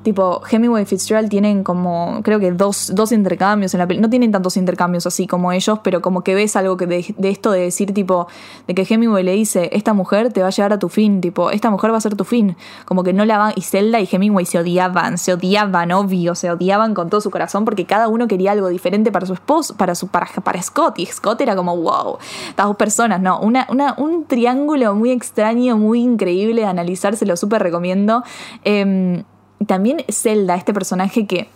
Tipo, 0.09 0.41
Hemingway 0.51 0.85
y 0.85 0.87
Fitzgerald 0.87 1.29
tienen 1.29 1.63
como, 1.63 2.21
creo 2.23 2.41
que 2.41 2.51
dos, 2.51 2.93
dos 2.95 3.13
intercambios 3.13 3.75
en 3.75 3.79
la 3.81 3.87
película. 3.87 4.07
No 4.07 4.09
tienen 4.09 4.33
tantos 4.33 4.57
intercambios 4.57 5.07
así 5.07 5.27
como 5.27 5.53
ellos, 5.53 5.81
pero 5.85 6.01
como 6.01 6.25
que 6.25 6.35
ves 6.35 6.57
algo 6.57 6.79
que 6.79 6.87
de, 6.87 7.15
esto 7.29 7.51
de 7.51 7.61
decir, 7.61 7.93
tipo, 7.93 8.27
de 8.67 8.75
que 8.75 8.87
Hemingway 8.89 9.23
le 9.23 9.33
dice, 9.33 9.69
esta 9.71 9.93
mujer 9.93 10.33
te 10.33 10.41
va 10.41 10.47
a 10.47 10.51
llevar 10.51 10.73
a 10.73 10.79
tu 10.79 10.89
fin, 10.89 11.21
tipo, 11.21 11.51
esta 11.51 11.69
mujer 11.69 11.93
va 11.93 11.99
a 11.99 12.01
ser 12.01 12.17
tu 12.17 12.25
fin. 12.25 12.57
Como 12.87 13.05
que 13.05 13.13
no 13.13 13.27
la 13.27 13.37
van. 13.37 13.53
Y 13.55 13.61
Zelda 13.61 14.01
y 14.01 14.09
Hemingway 14.11 14.47
se 14.47 14.59
odiaban, 14.59 15.19
se 15.19 15.35
odiaban, 15.35 15.93
obvio, 15.93 16.35
se 16.35 16.51
odiaban 16.51 16.95
con 16.95 17.11
todo 17.11 17.21
su 17.21 17.31
corazón 17.31 17.67
porque 17.67 17.85
cada 17.85 18.09
uno 18.09 18.29
quería 18.29 18.53
algo 18.53 18.69
diferente 18.69 19.13
para 19.13 19.27
su 19.27 19.35
esposo, 19.35 19.77
para, 19.77 19.95
su, 19.95 20.09
para, 20.09 20.27
para 20.43 20.63
Scott. 20.63 20.99
Y 21.01 21.05
Scott 21.05 21.43
era 21.43 21.55
como, 21.55 21.77
wow, 21.77 22.17
estas 22.49 22.67
dos 22.67 22.77
personas, 22.77 23.21
no. 23.21 23.41
Una, 23.41 23.67
una, 23.69 23.95
un 23.99 24.25
triángulo 24.25 24.95
muy 24.95 25.11
extraño, 25.11 25.77
muy 25.77 26.01
increíble 26.01 26.63
de 26.63 26.67
analizarse, 26.67 27.27
lo 27.27 27.37
súper 27.37 27.63
recomiendo. 27.63 28.25
Eh, 28.65 29.23
también 29.67 30.05
Zelda, 30.09 30.55
este 30.55 30.73
personaje 30.73 31.27
que 31.27 31.49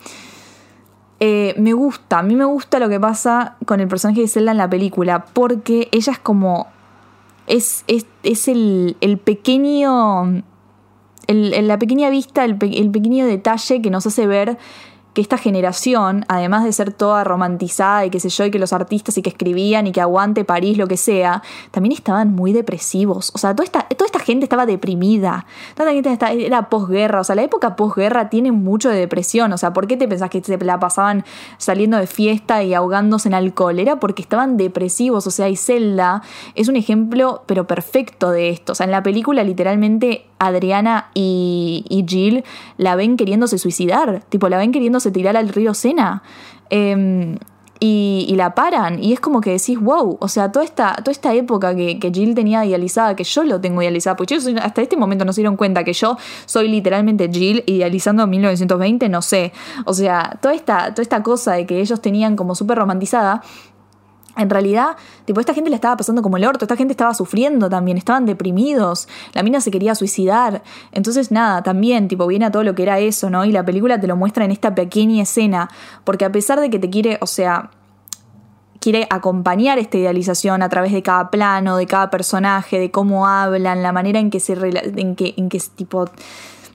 eh, 1.21 1.55
me 1.57 1.73
gusta, 1.73 2.19
a 2.19 2.23
mí 2.23 2.35
me 2.35 2.45
gusta 2.45 2.79
lo 2.79 2.89
que 2.89 2.99
pasa 2.99 3.57
con 3.65 3.81
el 3.81 3.89
personaje 3.89 4.23
de 4.23 4.29
Zelda 4.29 4.51
en 4.53 4.59
la 4.59 4.69
película, 4.69 5.25
porque 5.33 5.89
ella 5.93 6.13
es 6.13 6.19
como, 6.19 6.67
es, 7.47 7.85
es, 7.87 8.49
el, 8.49 8.97
el, 9.01 9.19
pequeño, 9.19 10.43
el, 11.29 11.69
la 11.69 11.79
pequeña 11.79 12.11
vista, 12.11 12.45
el, 12.45 12.59
el 12.61 12.91
pequeño 12.91 13.25
detalle 13.27 13.81
que 13.81 13.91
nos 13.91 14.07
hace 14.07 14.27
ver 14.27 14.59
que 15.15 15.21
esta 15.21 15.37
generación, 15.37 16.25
además 16.29 16.65
de 16.65 16.73
ser 16.73 16.93
toda 16.93 17.25
romantizada 17.25 18.07
y 18.07 18.11
qué 18.11 18.19
sé 18.19 18.31
yo, 18.31 18.47
y 18.47 18.51
que 18.51 18.59
los 18.59 18.73
artistas 18.73 19.19
y 19.19 19.23
que 19.23 19.31
escribían 19.31 19.87
y 19.87 19.93
que 19.93 20.01
aguante 20.01 20.45
París, 20.45 20.79
lo 20.79 20.87
que 20.87 20.97
sea, 20.97 21.43
también 21.71 21.93
estaban 21.93 22.33
muy 22.33 22.53
depresivos. 22.53 23.31
O 23.35 23.39
sea, 23.39 23.55
toda 23.55 23.65
esta, 23.65 23.83
toda 23.89 24.07
esta 24.07 24.21
gente 24.21 24.45
estaba 24.45 24.65
deprimida. 24.65 25.47
Toda 25.77 25.93
gente 25.93 26.17
era 26.47 26.71
posguerra. 26.71 27.21
O 27.21 27.25
sea, 27.25 27.35
la 27.35 27.43
época 27.43 27.77
posguerra 27.77 28.31
tiene 28.31 28.53
mucho 28.53 28.89
de 28.89 28.97
depresión. 28.97 29.53
O 29.53 29.59
sea, 29.59 29.73
¿por 29.73 29.87
qué 29.87 29.97
te 29.97 30.09
pensás 30.09 30.31
que 30.31 30.43
se 30.43 30.57
la 30.59 30.81
pasaban 30.81 31.25
saliendo 31.59 31.99
de 31.99 32.07
fiesta 32.07 32.63
y 32.63 32.73
ahogándose 32.73 33.29
en 33.29 33.35
alcohol? 33.35 33.79
Era 33.79 34.01
porque 34.01 34.23
estaban 34.23 34.57
depresivos. 34.57 35.27
O 35.27 35.31
sea, 35.31 35.49
y 35.49 35.57
Zelda 35.57 36.23
es 36.55 36.69
un 36.69 36.77
ejemplo, 36.77 37.43
pero 37.47 37.67
perfecto 37.67 38.31
de 38.31 38.51
esto. 38.51 38.73
O 38.73 38.75
sea, 38.75 38.85
en 38.85 38.93
la 38.93 39.03
película 39.03 39.45
literalmente 39.45 40.27
Adriana 40.47 41.11
y, 41.15 42.05
Jill 42.09 42.45
la 42.77 42.97
ven 42.97 43.17
queriéndose 43.17 43.59
suicidar. 43.59 44.23
Tipo, 44.29 44.49
la 44.49 44.59
ven 44.59 44.73
queriéndose 44.73 45.11
tirar 45.11 45.37
al 45.37 45.49
río 45.49 45.75
Sena. 45.75 46.23
Em, 46.71 47.37
y, 47.85 48.35
la 48.37 48.55
paran. 48.55 49.03
Y 49.03 49.13
es 49.13 49.19
como 49.19 49.41
que 49.41 49.51
decís, 49.51 49.79
wow, 49.81 50.17
o 50.21 50.29
sea, 50.29 50.53
toda 50.53 50.65
esta, 50.65 50.95
toda 50.95 51.11
esta 51.11 51.35
época 51.35 51.75
que, 51.75 51.99
que, 51.99 52.13
Jill 52.13 52.35
tenía 52.35 52.65
idealizada, 52.65 53.17
que 53.17 53.25
yo 53.25 53.43
lo 53.43 53.61
tengo 53.61 53.83
idealizada, 53.83 54.15
porque 54.17 54.35
ellos 54.35 54.55
hasta 54.63 54.83
este 54.83 54.97
momento 54.97 55.25
no 55.25 55.33
se 55.33 55.41
dieron 55.41 55.57
cuenta 55.57 55.83
que 55.83 55.93
yo 55.93 56.17
soy 56.47 56.69
literalmente 56.69 57.29
Jill 57.29 57.65
idealizando 57.67 58.27
1920, 58.27 59.09
no 59.09 59.21
sé. 59.21 59.53
O 59.85 59.95
sea, 59.95 60.39
toda 60.41 60.55
esta, 60.55 60.95
toda 60.95 61.03
esta 61.03 61.25
cosa 61.25 61.55
de 61.55 61.67
que 61.67 61.81
ellos 61.81 62.01
tenían 62.01 62.37
como 62.37 62.55
súper 62.55 62.79
romantizada, 62.79 63.43
en 64.37 64.51
realidad, 64.51 64.97
tipo, 65.25 65.41
esta 65.41 65.55
gente 65.55 65.69
le 65.69 65.77
estaba 65.77 65.97
pasando 65.97 66.23
como 66.23 66.37
el 66.37 66.45
orto, 66.45 66.65
esta 66.65 66.77
gente 66.77 66.93
estaba 66.93 67.13
sufriendo 67.15 67.69
también, 67.69 67.99
estaban 67.99 68.25
deprimidos, 68.25 69.09
la 69.35 69.43
mina 69.43 69.61
se 69.61 69.71
quería 69.71 69.95
suicidar. 69.95 70.63
Entonces, 70.93 71.31
nada, 71.31 71.63
también, 71.63 72.09
tipo, 72.09 72.27
viene 72.27 72.47
a 72.47 72.51
todo 72.51 72.65
lo 72.65 72.75
que 72.75 72.83
era 72.83 72.99
eso, 72.99 73.29
¿no? 73.29 73.45
Y 73.45 73.53
la 73.53 73.65
película 73.65 74.01
te 74.01 74.07
lo 74.07 74.17
muestra 74.17 74.45
en 74.45 74.51
esta 74.51 74.75
pequeña 74.75 75.23
escena, 75.23 75.69
porque 76.05 76.25
a 76.25 76.33
pesar 76.33 76.61
de 76.61 76.71
que 76.71 76.79
te 76.79 76.89
quiere, 76.89 77.19
o 77.21 77.27
sea, 77.27 77.71
quiere 78.81 79.07
acompañar 79.11 79.79
esta 79.79 79.99
idealización 79.99 80.63
a 80.63 80.69
través 80.69 80.93
de 80.93 81.03
cada 81.03 81.31
plano, 81.31 81.77
de 81.77 81.87
cada 81.87 82.11
personaje, 82.11 82.79
de 82.79 82.91
cómo 82.91 83.27
hablan, 83.27 83.83
la 83.83 83.93
manera 83.93 84.19
en 84.19 84.31
que 84.31 84.41
se, 84.41 84.55
en 84.55 85.15
que, 85.15 85.35
en 85.37 85.49
que, 85.49 85.61
tipo, 85.77 86.07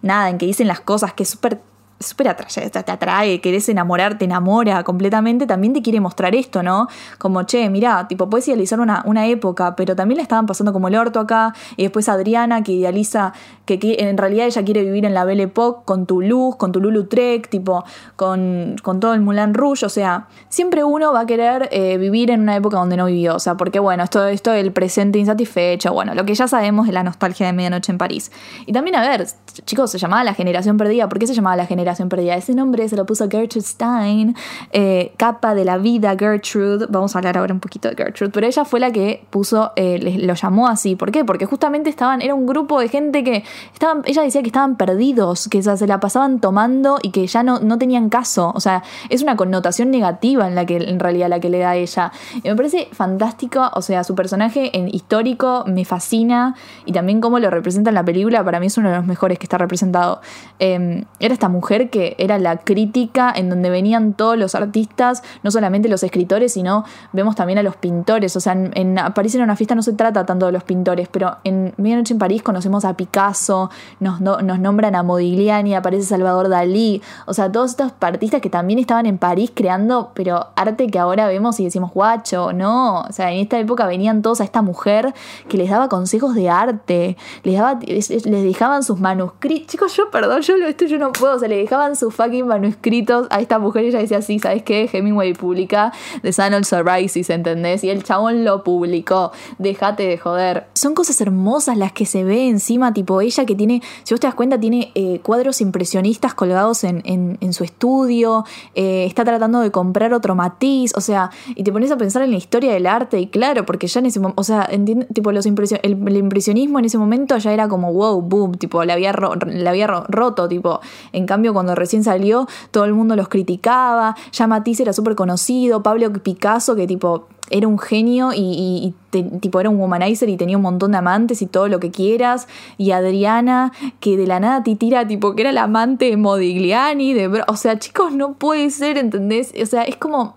nada, 0.01 0.29
en 0.29 0.37
que 0.37 0.45
dicen 0.45 0.67
las 0.67 0.79
cosas, 0.79 1.13
que 1.13 1.23
es 1.23 1.29
súper 1.29 1.59
súper 1.99 2.29
atrae, 2.29 2.69
te 2.69 2.91
atrae, 2.91 3.41
querés 3.41 3.67
enamorar, 3.69 4.17
te 4.17 4.25
enamora 4.25 4.83
completamente, 4.83 5.47
también 5.47 5.73
te 5.73 5.81
quiere 5.81 5.99
mostrar 5.99 6.35
esto, 6.35 6.61
¿no? 6.61 6.87
Como, 7.17 7.43
che, 7.43 7.69
mirá, 7.69 8.07
tipo, 8.07 8.29
puedes 8.29 8.47
idealizar 8.47 8.79
una, 8.79 9.01
una 9.05 9.25
época, 9.25 9.75
pero 9.75 9.95
también 9.95 10.17
le 10.17 10.21
estaban 10.21 10.45
pasando 10.45 10.73
como 10.73 10.87
el 10.89 10.95
orto 10.95 11.19
acá, 11.19 11.55
y 11.75 11.83
después 11.83 12.07
Adriana, 12.07 12.63
que 12.63 12.73
idealiza, 12.73 13.33
que, 13.65 13.79
en 13.99 14.17
realidad 14.17 14.45
ella 14.45 14.63
quiere 14.63 14.83
vivir 14.83 15.05
en 15.05 15.13
la 15.13 15.25
Belle 15.25 15.43
Époque 15.43 15.81
con 15.85 16.05
tu 16.05 16.21
luz, 16.21 16.55
con 16.55 16.71
Trek, 17.09 17.49
tipo, 17.49 17.83
con, 18.15 18.75
con 18.83 18.99
todo 18.99 19.13
el 19.13 19.21
Moulin 19.21 19.53
Rouge, 19.53 19.85
o 19.85 19.89
sea, 19.89 20.27
siempre 20.49 20.83
uno 20.83 21.11
va 21.13 21.21
a 21.21 21.25
querer 21.25 21.67
eh, 21.71 21.97
vivir 21.97 22.29
en 22.29 22.41
una 22.41 22.55
época 22.55 22.77
donde 22.77 22.95
no 22.95 23.05
vivió, 23.05 23.35
o 23.35 23.39
sea, 23.39 23.55
porque 23.55 23.79
bueno, 23.79 24.03
esto, 24.03 24.25
esto 24.27 24.51
del 24.51 24.71
presente 24.71 25.17
insatisfecho, 25.17 25.93
bueno, 25.93 26.13
lo 26.13 26.25
que 26.25 26.35
ya 26.35 26.47
sabemos 26.47 26.85
de 26.85 26.93
la 26.93 27.03
nostalgia 27.03 27.47
de 27.47 27.53
Medianoche 27.53 27.91
en 27.91 27.97
París. 27.97 28.31
Y 28.65 28.73
también, 28.73 28.95
a 28.95 29.01
ver, 29.01 29.27
chicos, 29.65 29.91
se 29.91 29.97
llamaba 29.97 30.23
la 30.23 30.35
generación 30.35 30.77
perdida, 30.77 31.09
¿por 31.09 31.17
qué 31.17 31.25
se 31.25 31.33
llamaba 31.33 31.55
la 31.55 31.65
generación 31.65 31.86
perdida. 32.09 32.35
Ese 32.35 32.53
nombre 32.53 32.87
se 32.89 32.95
lo 32.95 33.05
puso 33.05 33.27
Gertrude 33.29 33.65
Stein, 33.65 34.35
eh, 34.71 35.13
capa 35.17 35.55
de 35.55 35.65
la 35.65 35.77
vida 35.77 36.15
Gertrude. 36.17 36.87
Vamos 36.89 37.15
a 37.15 37.19
hablar 37.19 37.37
ahora 37.37 37.53
un 37.53 37.59
poquito 37.59 37.89
de 37.89 37.95
Gertrude, 37.95 38.31
pero 38.31 38.47
ella 38.47 38.65
fue 38.65 38.79
la 38.79 38.91
que 38.91 39.25
puso, 39.29 39.71
eh, 39.75 40.19
lo 40.19 40.33
llamó 40.33 40.67
así. 40.67 40.95
¿Por 40.95 41.11
qué? 41.11 41.25
Porque 41.25 41.45
justamente 41.45 41.89
estaban, 41.89 42.21
era 42.21 42.33
un 42.33 42.45
grupo 42.45 42.79
de 42.79 42.89
gente 42.89 43.23
que 43.23 43.43
estaban, 43.73 44.01
ella 44.05 44.21
decía 44.21 44.41
que 44.41 44.47
estaban 44.47 44.75
perdidos, 44.75 45.47
que 45.47 45.61
se 45.61 45.87
la 45.87 45.99
pasaban 45.99 46.39
tomando 46.39 46.99
y 47.01 47.11
que 47.11 47.25
ya 47.27 47.43
no, 47.43 47.59
no 47.59 47.77
tenían 47.77 48.09
caso. 48.09 48.51
O 48.55 48.59
sea, 48.59 48.83
es 49.09 49.21
una 49.21 49.35
connotación 49.35 49.91
negativa 49.91 50.47
en 50.47 50.55
la 50.55 50.65
que 50.65 50.77
en 50.77 50.99
realidad 50.99 51.29
la 51.29 51.39
que 51.39 51.49
le 51.49 51.59
da 51.59 51.71
a 51.71 51.75
ella. 51.75 52.11
Y 52.43 52.47
me 52.49 52.55
parece 52.55 52.89
fantástico, 52.91 53.69
o 53.73 53.81
sea, 53.81 54.03
su 54.03 54.15
personaje 54.15 54.77
en 54.77 54.93
histórico 54.93 55.63
me 55.67 55.85
fascina 55.85 56.55
y 56.85 56.91
también 56.91 57.21
cómo 57.21 57.39
lo 57.39 57.49
representa 57.49 57.89
en 57.89 57.95
la 57.95 58.03
película, 58.03 58.43
para 58.43 58.59
mí 58.59 58.67
es 58.67 58.77
uno 58.77 58.89
de 58.89 58.97
los 58.97 59.05
mejores 59.05 59.39
que 59.39 59.45
está 59.45 59.57
representado. 59.57 60.21
Em, 60.59 61.05
era 61.19 61.33
esta 61.33 61.49
mujer 61.49 61.76
que 61.85 62.15
era 62.17 62.37
la 62.39 62.57
crítica 62.57 63.33
en 63.35 63.49
donde 63.49 63.69
venían 63.69 64.13
todos 64.13 64.37
los 64.37 64.55
artistas, 64.55 65.23
no 65.43 65.51
solamente 65.51 65.89
los 65.89 66.03
escritores, 66.03 66.53
sino 66.53 66.83
vemos 67.13 67.35
también 67.35 67.59
a 67.59 67.63
los 67.63 67.75
pintores. 67.75 68.35
O 68.35 68.39
sea, 68.39 68.53
en, 68.53 68.95
París 69.15 69.35
en 69.35 69.41
una 69.41 69.55
fiesta 69.55 69.75
no 69.75 69.83
se 69.83 69.93
trata 69.93 70.25
tanto 70.25 70.45
de 70.47 70.51
los 70.51 70.63
pintores, 70.63 71.07
pero 71.09 71.37
en 71.43 71.73
Medianoche 71.77 72.13
en 72.13 72.19
París 72.19 72.43
conocemos 72.43 72.85
a 72.85 72.95
Picasso, 72.95 73.69
nos, 73.99 74.19
nos 74.21 74.59
nombran 74.59 74.95
a 74.95 75.03
Modigliani, 75.03 75.75
aparece 75.75 76.05
Salvador 76.05 76.49
Dalí, 76.49 77.01
o 77.25 77.33
sea, 77.33 77.51
todos 77.51 77.71
estos 77.71 77.93
artistas 78.01 78.41
que 78.41 78.49
también 78.49 78.79
estaban 78.79 79.05
en 79.05 79.17
París 79.17 79.51
creando, 79.53 80.11
pero 80.13 80.47
arte 80.55 80.87
que 80.87 80.99
ahora 80.99 81.27
vemos 81.27 81.59
y 81.59 81.63
decimos, 81.63 81.91
guacho, 81.93 82.53
no, 82.53 83.01
o 83.01 83.11
sea, 83.11 83.31
en 83.31 83.39
esta 83.39 83.59
época 83.59 83.85
venían 83.87 84.21
todos 84.21 84.41
a 84.41 84.43
esta 84.43 84.61
mujer 84.61 85.13
que 85.47 85.57
les 85.57 85.69
daba 85.69 85.89
consejos 85.89 86.35
de 86.35 86.49
arte, 86.49 87.17
les, 87.43 87.57
daba, 87.57 87.79
les, 87.85 88.07
dejaban 88.23 88.83
sus 88.83 88.99
manuscritos, 88.99 89.67
chicos, 89.67 89.95
yo 89.95 90.09
perdón, 90.09 90.41
yo 90.41 90.55
esto 90.55 90.85
yo 90.85 90.97
no 90.97 91.11
puedo, 91.11 91.35
o 91.35 91.39
sea, 91.39 91.47
dejaban 91.67 91.97
sus 91.97 92.15
fucking 92.15 92.47
manuscritos 92.47 93.27
a 93.29 93.41
esta 93.41 93.59
mujer 93.59 93.83
y 93.83 93.87
ella 93.89 93.99
decía, 93.99 94.21
sí, 94.21 94.39
¿sabes 94.39 94.63
qué? 94.63 94.89
Hemingway 94.91 95.33
publica 95.33 95.91
The 96.21 96.31
Sun 96.31 96.53
Also 96.53 96.81
Rises, 96.81 97.29
¿entendés? 97.29 97.83
Y 97.83 97.89
el 97.89 98.03
chabón 98.03 98.45
lo 98.45 98.63
publicó, 98.63 99.33
déjate 99.57 100.03
de 100.03 100.17
joder. 100.17 100.67
Son 100.73 100.93
cosas 100.93 101.19
hermosas 101.19 101.77
las 101.77 101.91
que 101.91 102.05
se 102.05 102.23
ve 102.23 102.47
encima, 102.47 102.93
tipo 102.93 103.19
ella 103.19 103.45
que 103.45 103.53
tiene, 103.53 103.81
si 104.03 104.13
vos 104.13 104.21
te 104.21 104.27
das 104.27 104.35
cuenta, 104.35 104.57
tiene 104.57 104.91
eh, 104.95 105.19
cuadros 105.21 105.59
impresionistas 105.59 106.33
colgados 106.33 106.85
en, 106.85 107.01
en, 107.05 107.53
su 107.53 107.63
estudio, 107.63 108.45
eh, 108.75 109.05
está 109.05 109.25
tratando 109.25 109.59
de 109.59 109.71
comprar 109.71 110.13
otro 110.13 110.35
matiz, 110.35 110.93
o 110.95 111.01
sea, 111.01 111.31
y 111.55 111.63
te 111.63 111.71
pones 111.73 111.91
a 111.91 111.97
pensar 111.97 112.21
en 112.21 112.31
la 112.31 112.37
historia 112.37 112.71
del 112.71 112.85
arte 112.85 113.19
y 113.19 113.27
claro, 113.27 113.65
porque 113.65 113.87
ya 113.87 113.99
en 113.99 114.05
ese 114.05 114.19
momento, 114.19 114.39
o 114.39 114.43
sea, 114.43 114.69
tipo 115.13 115.31
los 115.31 115.45
impresion 115.45 115.79
el, 115.83 116.15
impresionismo 116.15 116.79
en 116.79 116.85
ese 116.85 116.97
momento 116.97 117.37
ya 117.37 117.51
era 117.51 117.67
como 117.67 117.91
wow, 117.91 118.21
boom, 118.21 118.53
tipo, 118.53 118.83
la 118.85 118.93
había, 118.93 119.11
había 119.11 119.87
roto, 119.87 120.47
tipo, 120.47 120.79
en 121.11 121.25
cambio 121.25 121.53
cuando 121.57 121.75
recién 121.75 122.03
salió 122.03 122.47
todo 122.71 122.85
el 122.85 122.93
mundo 122.93 123.15
los 123.15 123.27
criticaba, 123.27 124.15
ya 124.31 124.45
Matisse 124.45 124.81
era 124.81 124.93
súper 124.93 125.15
conocido, 125.15 125.81
Pablo 125.81 126.13
Picasso 126.13 126.75
que 126.75 126.85
tipo 126.85 127.27
era 127.49 127.67
un 127.67 127.79
genio 127.79 128.31
y, 128.35 128.93
tipo 129.11 129.59
era 129.59 129.69
un 129.69 129.79
womanizer 129.79 130.29
y 130.29 130.37
tenía 130.37 130.57
un 130.57 130.63
montón 130.63 130.91
de 130.91 130.97
amantes 130.97 131.41
y 131.41 131.47
todo 131.47 131.67
lo 131.67 131.79
que 131.79 131.91
quieras. 131.91 132.47
Y 132.77 132.91
Adriana, 132.91 133.71
que 133.99 134.17
de 134.17 134.27
la 134.27 134.39
nada 134.39 134.63
te 134.63 134.75
tira, 134.75 135.07
tipo, 135.07 135.35
que 135.35 135.43
era 135.43 135.51
la 135.51 135.63
amante 135.63 136.05
de 136.05 136.17
Modigliani. 136.17 137.15
O 137.47 137.55
sea, 137.55 137.79
chicos, 137.79 138.11
no 138.13 138.33
puede 138.33 138.69
ser, 138.69 138.97
¿entendés? 138.97 139.53
O 139.61 139.65
sea, 139.65 139.83
es 139.83 139.95
como... 139.95 140.35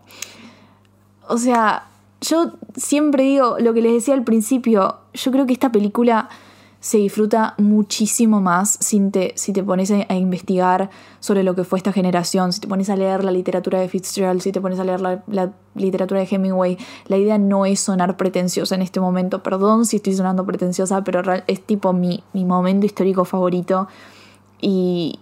O 1.28 1.36
sea, 1.36 1.88
yo 2.20 2.52
siempre 2.76 3.24
digo 3.24 3.56
lo 3.58 3.72
que 3.72 3.82
les 3.82 3.92
decía 3.92 4.14
al 4.14 4.24
principio, 4.24 4.96
yo 5.14 5.32
creo 5.32 5.46
que 5.46 5.52
esta 5.52 5.72
película 5.72 6.28
se 6.80 6.96
disfruta 6.96 7.54
muchísimo 7.58 8.40
más 8.40 8.78
si 8.80 9.00
te, 9.10 9.32
si 9.36 9.52
te 9.52 9.62
pones 9.62 9.90
a, 9.90 10.14
investigar 10.14 10.88
sobre 11.20 11.44
lo 11.44 11.54
que 11.54 11.64
fue 11.64 11.78
esta 11.78 11.92
generación, 11.92 12.54
si 12.54 12.60
te 12.60 12.68
pones 12.68 12.88
a 12.88 12.96
leer 12.96 13.22
la 13.22 13.30
literatura 13.30 13.78
de 13.78 13.88
Fitzgerald, 13.88 14.40
si 14.40 14.50
te 14.50 14.62
pones 14.62 14.80
a 14.80 14.84
leer 14.84 15.00
la, 15.00 15.52
literatura 15.74 16.20
de 16.20 16.26
Hemingway. 16.28 16.78
La 17.06 17.16
idea 17.16 17.38
no 17.38 17.64
es 17.64 17.80
sonar 17.80 18.16
pretenciosa 18.16 18.74
en 18.74 18.82
este 18.82 18.98
momento, 18.98 19.42
perdón 19.42 19.86
si 19.86 19.96
estoy 19.96 20.14
sonando 20.14 20.44
pretenciosa, 20.44 21.04
pero 21.04 21.22
es 21.46 21.62
tipo 21.64 21.92
mi, 21.92 22.24
mi 22.32 22.44
momento 22.44 22.86
histórico 22.86 23.24
favorito 23.24 23.86
y, 24.60 25.20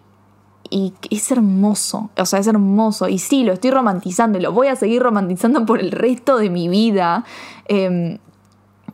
y 0.71 0.94
es 1.11 1.31
hermoso, 1.31 2.11
o 2.16 2.25
sea, 2.25 2.38
es 2.38 2.47
hermoso. 2.47 3.09
Y 3.09 3.18
sí, 3.18 3.42
lo 3.42 3.53
estoy 3.53 3.73
romantizando 3.73 4.38
y 4.38 4.42
lo 4.42 4.53
voy 4.53 4.68
a 4.68 4.77
seguir 4.77 5.03
romantizando 5.03 5.66
por 5.66 5.81
el 5.81 5.90
resto 5.90 6.38
de 6.38 6.51
mi 6.51 6.68
vida. 6.68 7.25
Em, 7.66 8.18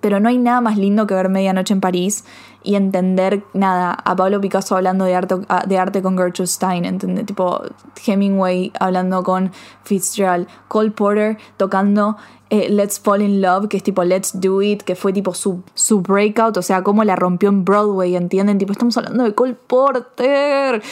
pero 0.01 0.21
no 0.21 0.29
hay 0.29 0.37
nada 0.39 0.61
más 0.61 0.77
lindo 0.77 1.07
que 1.07 1.15
ver 1.15 1.31
Medianoche 1.31 1.73
en 1.73 1.81
París 1.81 2.25
y 2.65 2.75
entender 2.75 3.45
nada 3.53 3.93
a 3.93 4.17
Pablo 4.17 4.41
Picasso 4.41 4.75
hablando 4.75 5.05
de 5.05 5.15
arte, 5.15 5.37
de 5.67 5.79
arte 5.79 6.03
con 6.03 6.17
Gertrude 6.17 6.49
Stein, 6.49 6.85
¿entendés? 6.87 7.27
tipo 7.27 7.63
Hemingway 8.05 8.73
hablando 8.81 9.23
con 9.23 9.53
Fitzgerald, 9.85 10.49
Cole 10.67 10.91
Porter 10.91 11.39
tocando 11.59 12.17
eh, 12.51 12.69
Let's 12.71 12.99
Fall 12.99 13.23
in 13.23 13.43
Love, 13.43 13.69
que 13.69 13.77
es 13.77 13.83
tipo 13.83 14.03
Let's 14.03 14.41
Do 14.41 14.63
It, 14.63 14.83
que 14.83 14.95
fue 14.97 15.13
tipo 15.13 15.35
su, 15.35 15.63
su 15.75 16.01
breakout, 16.01 16.57
o 16.57 16.63
sea, 16.63 16.83
cómo 16.83 17.05
la 17.05 17.17
rompió 17.17 17.49
en 17.49 17.65
Broadway, 17.65 18.17
¿entienden? 18.17 18.59
Tipo, 18.59 18.73
estamos 18.73 18.97
hablando 18.97 19.25
de 19.25 19.35
Cole 19.35 19.55
Porter. 19.55 20.83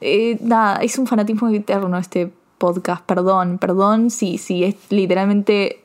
Eh, 0.00 0.38
nada, 0.42 0.76
es 0.82 0.98
un 0.98 1.06
fanatismo 1.06 1.48
eterno 1.48 1.96
este 1.96 2.32
podcast, 2.58 3.04
perdón, 3.04 3.58
perdón, 3.58 4.10
sí, 4.10 4.38
sí, 4.38 4.64
es 4.64 4.76
literalmente 4.90 5.82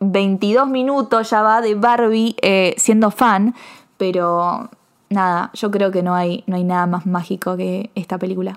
22 0.00 0.68
minutos 0.68 1.30
ya 1.30 1.42
va 1.42 1.60
de 1.60 1.74
Barbie 1.74 2.36
eh, 2.42 2.74
siendo 2.78 3.10
fan, 3.10 3.54
pero 3.96 4.68
nada, 5.10 5.50
yo 5.54 5.70
creo 5.70 5.90
que 5.90 6.02
no 6.02 6.14
hay, 6.14 6.44
no 6.46 6.56
hay 6.56 6.64
nada 6.64 6.86
más 6.86 7.06
mágico 7.06 7.56
que 7.56 7.90
esta 7.94 8.18
película. 8.18 8.52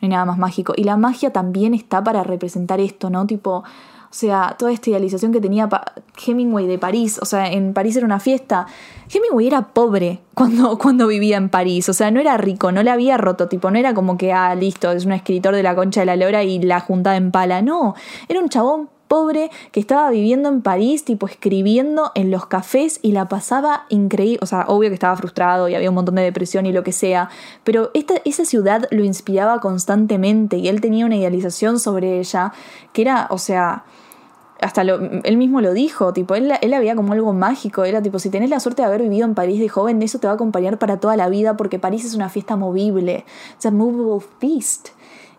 No 0.00 0.06
hay 0.06 0.08
nada 0.08 0.24
más 0.24 0.38
mágico. 0.38 0.74
Y 0.76 0.84
la 0.84 0.96
magia 0.96 1.30
también 1.30 1.74
está 1.74 2.02
para 2.04 2.22
representar 2.22 2.80
esto, 2.80 3.08
¿no? 3.08 3.26
Tipo, 3.26 3.64
o 4.16 4.18
sea, 4.18 4.56
toda 4.58 4.72
esta 4.72 4.90
idealización 4.90 5.32
que 5.32 5.40
tenía 5.40 5.68
Hemingway 6.26 6.66
de 6.66 6.78
París, 6.78 7.18
o 7.20 7.24
sea, 7.24 7.50
en 7.50 7.72
París 7.72 7.96
era 7.96 8.06
una 8.06 8.20
fiesta. 8.20 8.66
Hemingway 9.12 9.46
era 9.46 9.68
pobre 9.68 10.20
cuando, 10.34 10.78
cuando 10.82 11.06
vivía 11.06 11.36
en 11.36 11.48
París, 11.48 11.88
o 11.88 11.92
sea, 11.92 12.10
no 12.10 12.20
era 12.20 12.36
rico, 12.36 12.72
no 12.72 12.82
le 12.82 12.90
había 12.90 13.16
roto, 13.16 13.48
tipo, 13.48 13.70
no 13.70 13.78
era 13.78 13.94
como 13.94 14.16
que, 14.16 14.32
ah, 14.32 14.54
listo, 14.54 14.90
es 14.90 15.04
un 15.06 15.12
escritor 15.12 15.54
de 15.54 15.62
la 15.62 15.74
concha 15.74 16.00
de 16.00 16.06
la 16.06 16.16
lora 16.16 16.44
y 16.44 16.58
la 16.60 16.80
junta 16.80 17.16
en 17.16 17.30
pala, 17.30 17.62
no, 17.62 17.94
era 18.28 18.40
un 18.40 18.48
chabón 18.48 18.88
pobre 19.08 19.50
que 19.72 19.80
estaba 19.80 20.10
viviendo 20.10 20.48
en 20.48 20.62
París, 20.62 21.04
tipo 21.04 21.26
escribiendo 21.26 22.12
en 22.14 22.30
los 22.30 22.46
cafés 22.46 22.98
y 23.02 23.12
la 23.12 23.28
pasaba 23.28 23.86
increíble. 23.88 24.38
O 24.42 24.46
sea, 24.46 24.64
obvio 24.68 24.90
que 24.90 24.94
estaba 24.94 25.16
frustrado 25.16 25.68
y 25.68 25.74
había 25.74 25.90
un 25.90 25.94
montón 25.94 26.16
de 26.16 26.22
depresión 26.22 26.66
y 26.66 26.72
lo 26.72 26.82
que 26.82 26.92
sea, 26.92 27.28
pero 27.64 27.90
esta, 27.94 28.14
esa 28.24 28.44
ciudad 28.44 28.86
lo 28.90 29.04
inspiraba 29.04 29.60
constantemente 29.60 30.56
y 30.58 30.68
él 30.68 30.80
tenía 30.80 31.06
una 31.06 31.16
idealización 31.16 31.78
sobre 31.78 32.18
ella 32.18 32.52
que 32.92 33.02
era, 33.02 33.26
o 33.30 33.38
sea, 33.38 33.84
hasta 34.60 34.84
lo, 34.84 34.98
él 35.22 35.36
mismo 35.36 35.60
lo 35.60 35.72
dijo, 35.72 36.12
tipo, 36.12 36.34
él, 36.34 36.52
él 36.60 36.74
había 36.74 36.96
como 36.96 37.12
algo 37.12 37.32
mágico, 37.32 37.84
era 37.84 38.00
tipo, 38.02 38.18
si 38.18 38.30
tenés 38.30 38.50
la 38.50 38.60
suerte 38.60 38.82
de 38.82 38.88
haber 38.88 39.02
vivido 39.02 39.26
en 39.26 39.34
París 39.34 39.60
de 39.60 39.68
joven, 39.68 40.02
eso 40.02 40.18
te 40.18 40.26
va 40.26 40.32
a 40.32 40.36
acompañar 40.36 40.78
para 40.78 40.98
toda 40.98 41.16
la 41.16 41.28
vida 41.28 41.56
porque 41.56 41.78
París 41.78 42.04
es 42.04 42.14
una 42.14 42.28
fiesta 42.28 42.56
movible, 42.56 43.24
it's 43.54 43.66
a 43.66 43.70
movable 43.70 44.24
feast. 44.40 44.88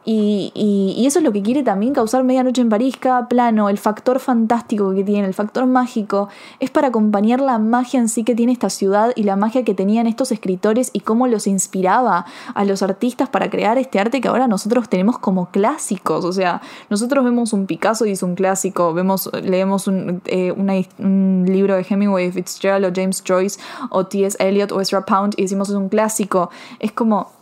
Y, 0.09 1.05
eso 1.05 1.19
es 1.19 1.25
lo 1.25 1.33
que 1.33 1.41
quiere 1.41 1.63
también 1.63 1.93
causar 1.93 2.23
Medianoche 2.23 2.61
en 2.61 2.69
París, 2.69 2.95
cada 2.97 3.27
plano, 3.27 3.67
el 3.67 3.77
factor 3.77 4.19
fantástico 4.19 4.93
que 4.93 5.03
tiene, 5.03 5.27
el 5.27 5.33
factor 5.33 5.65
mágico, 5.65 6.29
es 6.61 6.69
para 6.69 6.87
acompañar 6.87 7.41
la 7.41 7.59
magia 7.59 7.99
en 7.99 8.07
sí 8.07 8.23
que 8.23 8.33
tiene 8.33 8.53
esta 8.53 8.69
ciudad 8.69 9.11
y 9.15 9.23
la 9.23 9.35
magia 9.35 9.63
que 9.63 9.73
tenían 9.73 10.07
estos 10.07 10.31
escritores 10.31 10.91
y 10.93 11.01
cómo 11.01 11.27
los 11.27 11.45
inspiraba 11.45 12.25
a 12.53 12.63
los 12.63 12.83
artistas 12.83 13.27
para 13.27 13.49
crear 13.49 13.77
este 13.77 13.99
arte 13.99 14.21
que 14.21 14.29
ahora 14.29 14.47
nosotros 14.47 14.87
tenemos 14.87 15.19
como 15.19 15.47
clásicos. 15.47 16.23
O 16.23 16.31
sea, 16.31 16.61
nosotros 16.89 17.25
vemos 17.25 17.51
un 17.51 17.65
Picasso 17.65 18.05
y 18.05 18.11
es 18.11 18.23
un 18.23 18.35
clásico, 18.35 18.93
vemos, 18.93 19.29
leemos 19.43 19.87
un, 19.87 20.21
eh, 20.25 20.53
un 20.53 21.45
libro 21.47 21.75
de 21.75 21.85
Hemingway, 21.87 22.31
Fitzgerald 22.31 22.85
o 22.85 22.91
James 22.95 23.21
Joyce 23.27 23.59
o 23.89 24.05
T.S. 24.05 24.37
Eliot 24.39 24.71
o 24.71 24.79
Ezra 24.79 25.05
Pound 25.05 25.33
y 25.35 25.41
decimos 25.41 25.67
es 25.67 25.75
un 25.75 25.89
clásico. 25.89 26.49
Es 26.79 26.93
como 26.93 27.36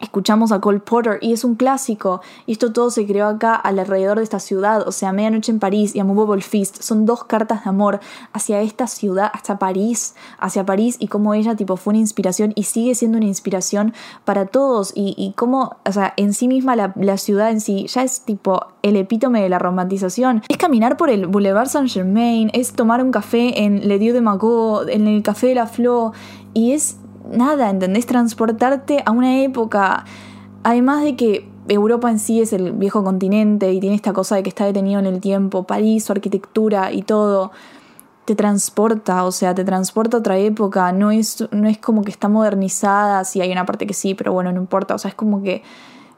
escuchamos 0.00 0.52
a 0.52 0.60
Cole 0.60 0.80
Porter 0.80 1.18
y 1.20 1.32
es 1.32 1.44
un 1.44 1.54
clásico 1.54 2.20
y 2.46 2.52
esto 2.52 2.72
todo 2.72 2.90
se 2.90 3.06
creó 3.06 3.26
acá 3.26 3.54
alrededor 3.54 4.18
de 4.18 4.24
esta 4.24 4.40
ciudad, 4.40 4.86
o 4.86 4.92
sea, 4.92 5.12
Medianoche 5.12 5.52
en 5.52 5.58
París 5.58 5.94
y 5.94 6.00
A 6.00 6.04
Movable 6.04 6.42
Feast 6.42 6.82
son 6.82 7.06
dos 7.06 7.24
cartas 7.24 7.64
de 7.64 7.70
amor 7.70 8.00
hacia 8.32 8.60
esta 8.60 8.86
ciudad, 8.86 9.30
hasta 9.32 9.58
París, 9.58 10.14
hacia 10.38 10.64
París 10.64 10.96
y 10.98 11.08
cómo 11.08 11.34
ella 11.34 11.54
tipo 11.54 11.76
fue 11.76 11.92
una 11.92 12.00
inspiración 12.00 12.52
y 12.54 12.64
sigue 12.64 12.94
siendo 12.94 13.18
una 13.18 13.26
inspiración 13.26 13.94
para 14.24 14.46
todos 14.46 14.92
y, 14.94 15.14
y 15.16 15.32
cómo, 15.32 15.76
o 15.86 15.92
sea, 15.92 16.14
en 16.16 16.34
sí 16.34 16.48
misma 16.48 16.76
la, 16.76 16.92
la 16.96 17.16
ciudad 17.16 17.50
en 17.50 17.60
sí 17.60 17.86
ya 17.86 18.02
es 18.02 18.22
tipo 18.22 18.66
el 18.82 18.96
epítome 18.96 19.42
de 19.42 19.48
la 19.48 19.58
romantización. 19.58 20.42
Es 20.48 20.56
caminar 20.56 20.96
por 20.96 21.10
el 21.10 21.26
Boulevard 21.26 21.68
Saint 21.68 21.90
Germain, 21.90 22.50
es 22.54 22.72
tomar 22.72 23.02
un 23.02 23.10
café 23.10 23.64
en 23.64 23.88
Le 23.88 23.98
Dieu 23.98 24.14
de 24.14 24.20
Magot, 24.20 24.88
en 24.88 25.06
el 25.06 25.22
Café 25.22 25.48
de 25.48 25.54
la 25.56 25.66
Flor 25.66 26.12
y 26.54 26.72
es 26.72 26.96
nada, 27.30 27.70
¿entendés? 27.70 28.06
Transportarte 28.06 29.02
a 29.04 29.10
una 29.10 29.40
época, 29.42 30.04
además 30.62 31.02
de 31.02 31.16
que 31.16 31.48
Europa 31.68 32.10
en 32.10 32.18
sí 32.18 32.40
es 32.40 32.52
el 32.52 32.72
viejo 32.72 33.04
continente 33.04 33.72
y 33.72 33.80
tiene 33.80 33.96
esta 33.96 34.12
cosa 34.12 34.36
de 34.36 34.42
que 34.42 34.48
está 34.48 34.64
detenido 34.64 34.98
en 35.00 35.06
el 35.06 35.20
tiempo, 35.20 35.64
París, 35.64 36.04
su 36.04 36.12
arquitectura 36.12 36.92
y 36.92 37.02
todo, 37.02 37.52
te 38.24 38.34
transporta, 38.34 39.24
o 39.24 39.32
sea, 39.32 39.54
te 39.54 39.64
transporta 39.64 40.16
a 40.16 40.20
otra 40.20 40.38
época, 40.38 40.92
no 40.92 41.10
es, 41.10 41.46
no 41.50 41.68
es 41.68 41.78
como 41.78 42.02
que 42.02 42.10
está 42.10 42.28
modernizada, 42.28 43.24
sí 43.24 43.40
hay 43.40 43.50
una 43.50 43.66
parte 43.66 43.86
que 43.86 43.94
sí, 43.94 44.14
pero 44.14 44.32
bueno, 44.32 44.52
no 44.52 44.60
importa, 44.60 44.94
o 44.94 44.98
sea, 44.98 45.08
es 45.08 45.14
como 45.14 45.42
que 45.42 45.62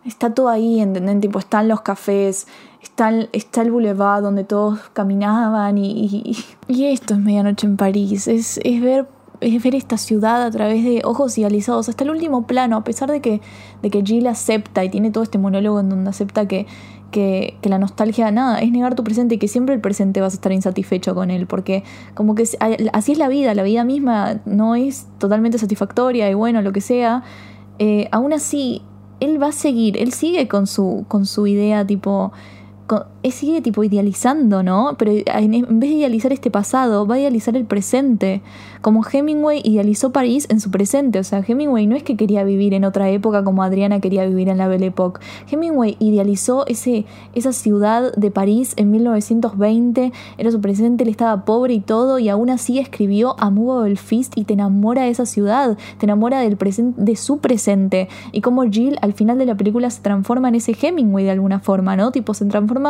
está 0.05 0.35
todo 0.35 0.48
ahí, 0.48 0.81
¿entendés? 0.81 1.20
Tipo, 1.20 1.38
están 1.38 1.68
los 1.68 1.81
cafés, 1.83 2.46
está 2.83 3.09
el, 3.09 3.31
está 3.33 3.62
el 3.62 3.70
boulevard 3.70 4.22
donde 4.22 4.44
todos 4.44 4.81
caminaban 4.92 5.79
y, 5.79 6.37
y, 6.68 6.85
esto 6.87 7.14
es 7.14 7.20
Medianoche 7.20 7.66
en 7.66 7.77
París, 7.77 8.27
es, 8.29 8.59
es 8.62 8.83
ver 8.83 9.07
es 9.42 9.62
ver 9.62 9.74
esta 9.74 9.98
ciudad 9.98 10.42
a 10.42 10.50
través 10.50 10.85
de 10.85 11.02
ojos 11.05 11.37
idealizados, 11.37 11.88
hasta 11.88 12.05
el 12.05 12.11
último 12.11 12.46
plano, 12.46 12.76
a 12.76 12.85
pesar 12.85 13.11
de 13.11 13.20
que, 13.20 13.40
de 13.83 13.90
que 13.90 14.02
Jill 14.02 14.26
acepta 14.26 14.85
y 14.85 14.88
tiene 14.88 15.11
todo 15.11 15.24
este 15.24 15.38
monólogo 15.38 15.81
en 15.81 15.88
donde 15.88 16.11
acepta 16.11 16.46
que, 16.46 16.66
que, 17.11 17.59
que, 17.61 17.68
la 17.68 17.78
nostalgia, 17.78 18.31
nada, 18.31 18.61
es 18.61 18.70
negar 18.70 18.94
tu 18.94 19.05
presente 19.05 19.35
y 19.35 19.38
que 19.38 19.48
siempre 19.48 19.74
el 19.74 19.81
presente 19.81 20.20
vas 20.20 20.33
a 20.33 20.37
estar 20.37 20.52
insatisfecho 20.52 21.14
con 21.14 21.31
él, 21.31 21.46
porque 21.46 21.85
como 22.14 22.35
que 22.35 22.44
así 22.92 23.12
es 23.12 23.18
la 23.18 23.28
vida, 23.28 23.55
la 23.55 23.62
vida 23.62 23.85
misma 23.85 24.40
no 24.46 24.74
es 24.74 25.07
totalmente 25.18 25.59
satisfactoria 25.59 26.31
y 26.31 26.35
bueno, 26.35 26.62
lo 26.62 26.72
que 26.72 26.81
sea, 26.81 27.22
eh, 27.78 28.09
aún 28.12 28.33
así, 28.33 28.83
él 29.20 29.40
va 29.40 29.48
a 29.48 29.52
seguir, 29.52 29.96
él 29.98 30.12
sigue 30.12 30.48
con 30.48 30.66
su, 30.66 31.05
con 31.09 31.26
su 31.26 31.46
idea 31.46 31.87
tipo 31.87 32.33
sigue 33.31 33.61
tipo 33.61 33.85
idealizando, 33.85 34.62
¿no? 34.62 34.96
Pero 34.98 35.12
en 35.12 35.81
vez 35.81 35.90
de 35.90 35.96
idealizar 35.96 36.33
este 36.33 36.50
pasado, 36.50 37.07
va 37.07 37.16
a 37.16 37.18
idealizar 37.18 37.57
el 37.57 37.64
presente. 37.64 38.42
Como 38.81 39.05
Hemingway 39.05 39.61
idealizó 39.64 40.11
París 40.12 40.46
en 40.50 40.59
su 40.59 40.70
presente. 40.70 41.18
O 41.18 41.24
sea, 41.24 41.44
Hemingway 41.46 41.87
no 41.87 41.94
es 41.94 42.02
que 42.02 42.16
quería 42.16 42.42
vivir 42.42 42.74
en 42.74 42.85
otra 42.85 43.09
época 43.11 43.44
como 43.44 43.62
Adriana 43.62 44.00
quería 44.00 44.26
vivir 44.26 44.48
en 44.48 44.59
la 44.59 44.68
Belle 44.68 44.87
Époque. 44.87 45.20
Hemingway 45.50 45.96
idealizó 46.00 46.66
ese, 46.66 47.07
esa 47.35 47.52
ciudad 47.52 48.12
de 48.14 48.31
París 48.31 48.74
en 48.76 48.90
1920. 48.90 50.12
Era 50.37 50.50
su 50.50 50.61
presente, 50.61 51.05
él 51.05 51.11
estaba 51.11 51.44
pobre 51.44 51.74
y 51.74 51.81
todo, 51.81 52.18
y 52.18 52.28
aún 52.28 52.50
así 52.50 52.78
escribió 52.78 53.37
Movable 53.38 53.96
Feast 53.96 54.37
y 54.37 54.44
te 54.44 54.55
enamora 54.55 55.02
de 55.02 55.11
esa 55.11 55.26
ciudad, 55.26 55.76
te 55.98 56.07
enamora 56.07 56.40
del 56.40 56.59
de 56.96 57.16
su 57.16 57.38
presente. 57.38 58.09
Y 58.33 58.40
como 58.40 58.62
Jill 58.64 58.98
al 59.00 59.12
final 59.12 59.38
de 59.38 59.46
la 59.46 59.57
película 59.57 59.90
se 59.90 60.00
transforma 60.00 60.48
en 60.48 60.57
ese 60.57 60.76
Hemingway 60.81 61.24
de 61.24 61.31
alguna 61.31 61.61
forma, 61.61 61.96
¿no? 61.96 62.11
Tipo, 62.11 62.35
se 62.35 62.46
transforma 62.46 62.81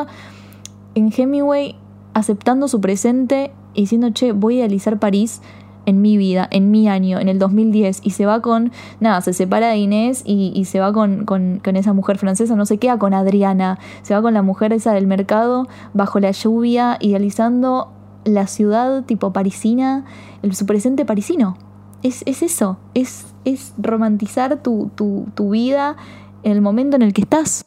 en 0.95 1.13
Hemingway 1.17 1.77
aceptando 2.15 2.69
su 2.69 2.81
presente 2.81 3.53
y 3.75 3.83
diciendo, 3.83 4.11
che, 4.11 4.33
voy 4.33 4.57
a 4.57 4.59
idealizar 4.59 4.99
París 4.99 5.41
en 5.87 6.01
mi 6.01 6.17
vida, 6.17 6.47
en 6.51 6.71
mi 6.71 6.89
año, 6.89 7.19
en 7.19 7.29
el 7.29 7.39
2010, 7.39 8.01
y 8.03 8.11
se 8.11 8.27
va 8.27 8.41
con, 8.41 8.73
nada, 9.01 9.21
se 9.21 9.33
separa 9.33 9.69
de 9.69 9.79
Inés 9.79 10.23
y, 10.25 10.65
se 10.65 10.81
va 10.81 10.93
con, 10.93 11.25
con, 11.25 11.61
esa 11.77 11.93
mujer 11.93 12.19
francesa, 12.19 12.55
no 12.55 12.67
se 12.67 12.79
queda 12.79 12.99
con 12.99 13.15
Adriana, 13.15 13.79
se 14.03 14.15
va 14.15 14.23
con 14.23 14.35
la 14.35 14.43
mujer 14.43 14.73
esa 14.73 14.93
del 14.93 15.07
mercado, 15.07 15.67
bajo 15.93 16.21
la 16.21 16.31
lluvia, 16.31 16.99
idealizando 17.01 17.91
la 18.25 18.47
ciudad 18.47 19.05
tipo 19.05 19.33
parisina, 19.33 20.05
el, 20.43 20.55
su 20.55 20.67
presente 20.67 21.05
parisino. 21.05 21.57
Es, 22.03 22.23
es 22.27 22.43
eso, 22.43 22.79
es, 22.95 23.27
es 23.45 23.75
romantizar 23.79 24.63
tu, 24.63 24.91
tu, 24.95 25.27
tu 25.35 25.51
vida 25.51 25.97
en 26.43 26.53
el 26.53 26.61
momento 26.61 26.97
en 26.97 27.03
el 27.03 27.13
que 27.13 27.23
estás. 27.23 27.65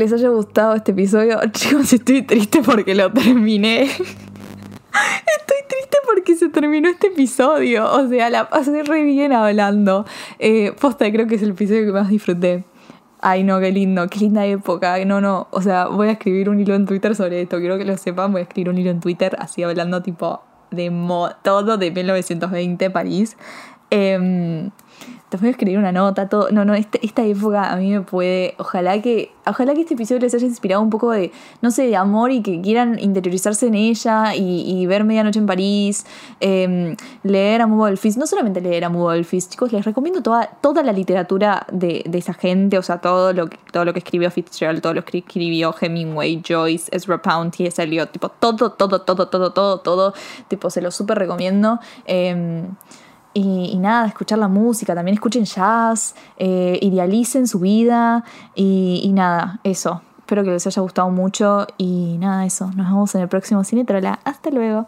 Les 0.00 0.12
haya 0.12 0.30
gustado 0.30 0.74
este 0.74 0.92
episodio. 0.92 1.38
Chicos, 1.52 1.92
estoy 1.92 2.22
triste 2.22 2.62
porque 2.62 2.94
lo 2.94 3.12
terminé. 3.12 3.82
Estoy 5.40 5.58
triste 5.68 5.98
porque 6.04 6.34
se 6.34 6.48
terminó 6.48 6.88
este 6.88 7.08
episodio. 7.08 7.90
O 7.92 8.08
sea, 8.08 8.30
la 8.30 8.48
pasé 8.48 8.82
re 8.82 9.02
bien 9.04 9.32
hablando. 9.32 10.04
Eh, 10.38 10.72
posta, 10.80 11.10
creo 11.12 11.26
que 11.26 11.36
es 11.36 11.42
el 11.42 11.50
episodio 11.50 11.84
que 11.86 11.92
más 11.92 12.08
disfruté. 12.08 12.64
Ay, 13.20 13.44
no, 13.44 13.60
qué 13.60 13.70
lindo, 13.70 14.08
qué 14.08 14.20
linda 14.20 14.46
época. 14.46 15.04
No, 15.04 15.20
no, 15.20 15.48
o 15.50 15.60
sea, 15.60 15.86
voy 15.86 16.08
a 16.08 16.12
escribir 16.12 16.48
un 16.48 16.58
hilo 16.58 16.74
en 16.74 16.86
Twitter 16.86 17.14
sobre 17.14 17.42
esto. 17.42 17.58
Quiero 17.58 17.76
que 17.78 17.84
lo 17.84 17.96
sepan. 17.96 18.32
Voy 18.32 18.40
a 18.40 18.44
escribir 18.44 18.70
un 18.70 18.78
hilo 18.78 18.90
en 18.90 19.00
Twitter 19.00 19.36
así 19.38 19.62
hablando 19.62 20.02
tipo 20.02 20.42
de 20.70 20.90
todo 21.42 21.76
de 21.76 21.90
1920 21.90 22.90
París. 22.90 23.36
Eh, 23.90 24.70
te 25.30 25.36
voy 25.36 25.46
a 25.46 25.50
escribir 25.52 25.78
una 25.78 25.92
nota, 25.92 26.28
todo. 26.28 26.50
No, 26.50 26.64
no, 26.64 26.74
este, 26.74 26.98
esta 27.06 27.24
época 27.24 27.72
a 27.72 27.76
mí 27.76 27.92
me 27.92 28.00
puede. 28.00 28.54
Ojalá 28.58 29.00
que. 29.00 29.30
Ojalá 29.46 29.74
que 29.74 29.82
este 29.82 29.94
episodio 29.94 30.20
les 30.20 30.34
haya 30.34 30.44
inspirado 30.44 30.82
un 30.82 30.90
poco 30.90 31.12
de, 31.12 31.30
no 31.62 31.70
sé, 31.70 31.86
de 31.86 31.94
amor 31.94 32.32
y 32.32 32.42
que 32.42 32.60
quieran 32.60 32.98
interiorizarse 32.98 33.68
en 33.68 33.74
ella 33.74 34.34
y, 34.34 34.84
ver 34.86 35.04
Medianoche 35.04 35.38
en 35.38 35.46
París, 35.46 36.04
em, 36.40 36.96
leer 37.22 37.62
a 37.62 37.96
Fist. 37.96 38.18
No 38.18 38.26
solamente 38.26 38.60
leer 38.60 38.84
a 38.84 38.90
Fist, 39.22 39.52
chicos, 39.52 39.72
les 39.72 39.84
recomiendo 39.84 40.20
toda, 40.20 40.46
toda 40.60 40.82
la 40.82 40.92
literatura 40.92 41.64
de, 41.72 42.02
esa 42.12 42.34
gente, 42.34 42.76
o 42.76 42.82
sea, 42.82 42.98
todo 42.98 43.32
lo, 43.32 43.48
todo 43.72 43.84
lo 43.84 43.92
que 43.92 44.00
escribió 44.00 44.30
Fitzgerald, 44.30 44.82
todo 44.82 44.94
lo 44.94 45.04
que 45.04 45.18
escribió 45.18 45.74
Hemingway, 45.80 46.42
Joyce, 46.46 46.90
Ezra 46.94 47.22
Pound, 47.22 47.56
T.S. 47.56 47.80
Eliot, 47.80 48.10
tipo, 48.10 48.28
todo, 48.30 48.72
todo, 48.72 49.00
todo, 49.00 49.28
todo, 49.28 49.52
todo, 49.52 49.78
todo, 49.80 50.14
tipo, 50.48 50.70
se 50.70 50.82
lo 50.82 50.90
súper 50.90 51.18
recomiendo. 51.18 51.78
Eh, 52.04 52.66
y, 53.32 53.76
nada, 53.78 54.06
escuchar 54.06 54.38
la 54.38 54.48
música, 54.48 54.94
también 54.94 55.14
escuchen 55.14 55.44
jazz, 55.44 56.14
eh, 56.36 56.78
idealicen 56.82 57.46
su 57.46 57.60
vida 57.60 58.24
y, 58.54 59.00
y, 59.04 59.12
nada, 59.12 59.60
eso. 59.64 60.02
Espero 60.18 60.44
que 60.44 60.50
les 60.50 60.66
haya 60.66 60.82
gustado 60.82 61.10
mucho 61.10 61.66
y 61.76 62.16
nada, 62.18 62.44
eso. 62.46 62.66
Nos 62.76 62.86
vemos 62.86 63.14
en 63.14 63.22
el 63.22 63.28
próximo 63.28 63.64
Cine 63.64 63.84
Trola. 63.84 64.20
Hasta 64.24 64.50
luego. 64.50 64.86